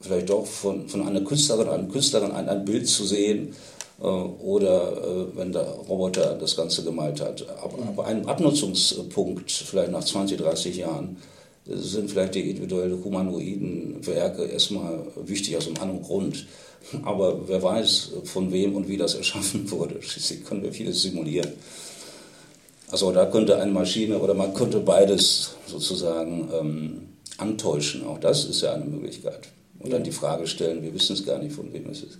vielleicht 0.00 0.30
doch 0.30 0.46
von, 0.46 0.88
von 0.88 1.06
einer 1.06 1.20
Künstlerin, 1.22 1.68
einem 1.68 1.90
Künstlerin 1.90 2.32
ein, 2.32 2.48
ein 2.48 2.64
Bild 2.64 2.88
zu 2.88 3.04
sehen 3.04 3.54
äh, 4.00 4.04
oder 4.04 5.28
wenn 5.34 5.52
der 5.52 5.68
Roboter 5.68 6.34
das 6.34 6.56
Ganze 6.56 6.82
gemalt 6.84 7.20
hat. 7.20 7.46
Ab, 7.62 7.74
ab 7.96 8.06
einem 8.06 8.26
Abnutzungspunkt, 8.26 9.50
vielleicht 9.50 9.92
nach 9.92 10.04
20, 10.04 10.38
30 10.38 10.76
Jahren, 10.76 11.18
sind 11.66 12.10
vielleicht 12.10 12.34
die 12.34 12.50
individuellen 12.50 13.02
humanoiden 13.04 14.04
Werke 14.06 14.44
erstmal 14.44 15.06
wichtig 15.24 15.56
aus 15.56 15.66
einem 15.66 15.78
anderen 15.78 16.02
Grund. 16.02 16.46
Aber 17.04 17.48
wer 17.48 17.62
weiß, 17.62 18.10
von 18.24 18.52
wem 18.52 18.74
und 18.74 18.88
wie 18.88 18.96
das 18.96 19.14
erschaffen 19.14 19.70
wurde. 19.70 20.02
Schließlich 20.02 20.44
können 20.44 20.62
wir 20.62 20.72
vieles 20.72 21.02
simulieren. 21.02 21.52
Also 22.90 23.12
da 23.12 23.26
könnte 23.26 23.58
eine 23.58 23.72
Maschine 23.72 24.18
oder 24.18 24.34
man 24.34 24.52
könnte 24.52 24.80
beides 24.80 25.52
sozusagen 25.66 26.48
ähm, 26.52 27.08
antäuschen. 27.38 28.04
Auch 28.04 28.18
das 28.18 28.44
ist 28.44 28.60
ja 28.62 28.74
eine 28.74 28.84
Möglichkeit. 28.84 29.48
Und 29.78 29.92
dann 29.92 30.04
die 30.04 30.12
Frage 30.12 30.46
stellen, 30.46 30.82
wir 30.82 30.92
wissen 30.92 31.14
es 31.14 31.24
gar 31.24 31.38
nicht, 31.38 31.54
von 31.54 31.72
wem 31.72 31.88
es 31.90 32.02
ist. 32.02 32.18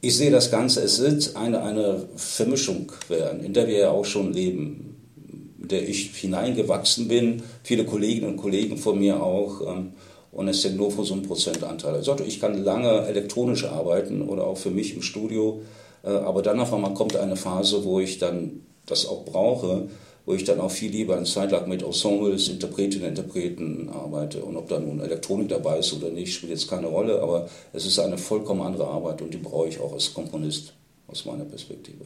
Ich 0.00 0.16
sehe 0.16 0.30
das 0.30 0.50
Ganze, 0.50 0.82
es 0.82 1.00
wird 1.00 1.34
eine, 1.34 1.62
eine 1.62 2.04
Vermischung 2.16 2.92
werden, 3.08 3.42
in 3.42 3.54
der 3.54 3.66
wir 3.66 3.78
ja 3.78 3.90
auch 3.90 4.04
schon 4.04 4.32
leben, 4.32 4.95
der 5.68 5.88
ich 5.88 6.10
hineingewachsen 6.16 7.08
bin, 7.08 7.42
viele 7.62 7.84
Kolleginnen 7.84 8.30
und 8.30 8.36
Kollegen 8.36 8.78
von 8.78 8.98
mir 8.98 9.22
auch. 9.22 9.60
Ähm, 9.60 9.92
und 10.32 10.48
es 10.48 10.60
sind 10.60 10.76
nur 10.76 10.90
von 10.90 11.04
so 11.04 11.14
einem 11.14 11.22
Prozentanteil. 11.22 11.94
Also 11.94 12.14
ich 12.26 12.40
kann 12.40 12.62
lange 12.62 13.06
elektronisch 13.06 13.64
arbeiten 13.64 14.20
oder 14.20 14.46
auch 14.46 14.58
für 14.58 14.70
mich 14.70 14.94
im 14.94 15.00
Studio, 15.00 15.62
äh, 16.04 16.10
aber 16.10 16.42
dann 16.42 16.60
auf 16.60 16.74
einmal 16.74 16.92
kommt 16.92 17.16
eine 17.16 17.36
Phase, 17.36 17.84
wo 17.84 18.00
ich 18.00 18.18
dann 18.18 18.60
das 18.84 19.06
auch 19.06 19.24
brauche, 19.24 19.88
wo 20.26 20.34
ich 20.34 20.44
dann 20.44 20.60
auch 20.60 20.70
viel 20.70 20.90
lieber 20.90 21.16
eine 21.16 21.24
Zeit 21.24 21.52
lang 21.52 21.68
mit 21.68 21.82
Ensembles, 21.82 22.48
Interpretinnen, 22.48 23.08
Interpreten 23.08 23.88
arbeite. 23.88 24.42
Und 24.42 24.56
ob 24.56 24.68
da 24.68 24.78
nun 24.78 25.00
Elektronik 25.00 25.48
dabei 25.48 25.78
ist 25.78 25.94
oder 25.94 26.10
nicht, 26.10 26.34
spielt 26.34 26.50
jetzt 26.52 26.68
keine 26.68 26.88
Rolle, 26.88 27.22
aber 27.22 27.48
es 27.72 27.86
ist 27.86 27.98
eine 27.98 28.18
vollkommen 28.18 28.60
andere 28.60 28.88
Arbeit 28.88 29.22
und 29.22 29.32
die 29.32 29.38
brauche 29.38 29.68
ich 29.68 29.80
auch 29.80 29.92
als 29.92 30.12
Komponist 30.12 30.72
aus 31.06 31.24
meiner 31.24 31.44
Perspektive. 31.44 32.04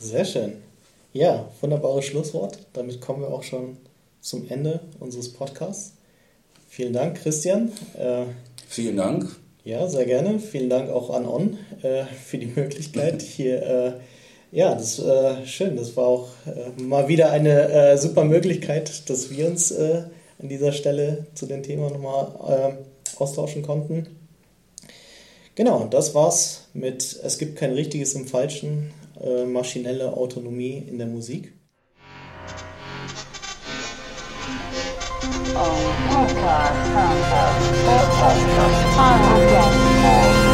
Sehr 0.00 0.24
schön. 0.24 0.52
Ja, 1.14 1.48
wunderbares 1.60 2.06
Schlusswort. 2.06 2.58
Damit 2.72 3.00
kommen 3.00 3.22
wir 3.22 3.28
auch 3.28 3.44
schon 3.44 3.76
zum 4.20 4.50
Ende 4.50 4.80
unseres 4.98 5.32
Podcasts. 5.32 5.92
Vielen 6.68 6.92
Dank, 6.92 7.22
Christian. 7.22 7.70
Äh, 7.96 8.24
Vielen 8.66 8.96
Dank. 8.96 9.36
Ja, 9.62 9.86
sehr 9.86 10.06
gerne. 10.06 10.40
Vielen 10.40 10.68
Dank 10.68 10.90
auch 10.90 11.10
an 11.10 11.24
On 11.24 11.56
äh, 11.82 12.02
für 12.04 12.38
die 12.38 12.46
Möglichkeit, 12.46 13.22
hier 13.36 13.62
äh, 13.62 13.92
ja, 14.50 14.74
das 14.74 14.98
ist 14.98 15.04
äh, 15.04 15.46
schön. 15.46 15.76
Das 15.76 15.96
war 15.96 16.04
auch 16.04 16.28
äh, 16.46 16.82
mal 16.82 17.06
wieder 17.06 17.30
eine 17.30 17.70
äh, 17.70 17.96
super 17.96 18.24
Möglichkeit, 18.24 19.08
dass 19.08 19.30
wir 19.30 19.46
uns 19.46 19.70
äh, 19.70 20.02
an 20.42 20.48
dieser 20.48 20.72
Stelle 20.72 21.26
zu 21.34 21.46
dem 21.46 21.62
Thema 21.62 21.90
nochmal 21.90 22.76
austauschen 23.16 23.62
konnten. 23.62 24.08
Genau, 25.54 25.86
das 25.88 26.12
war's 26.12 26.66
mit 26.74 27.20
Es 27.22 27.38
gibt 27.38 27.54
kein 27.54 27.72
richtiges 27.72 28.14
im 28.14 28.26
Falschen, 28.26 28.90
äh, 29.24 29.44
maschinelle 29.46 30.16
Autonomie 30.16 30.84
in 30.86 30.98
der 30.98 31.06
Musik. 31.06 31.52
Oh, 35.56 35.60
Podcast, 36.10 36.92
Podcast, 36.92 37.70
Podcast, 37.86 38.96
Podcast, 38.96 40.53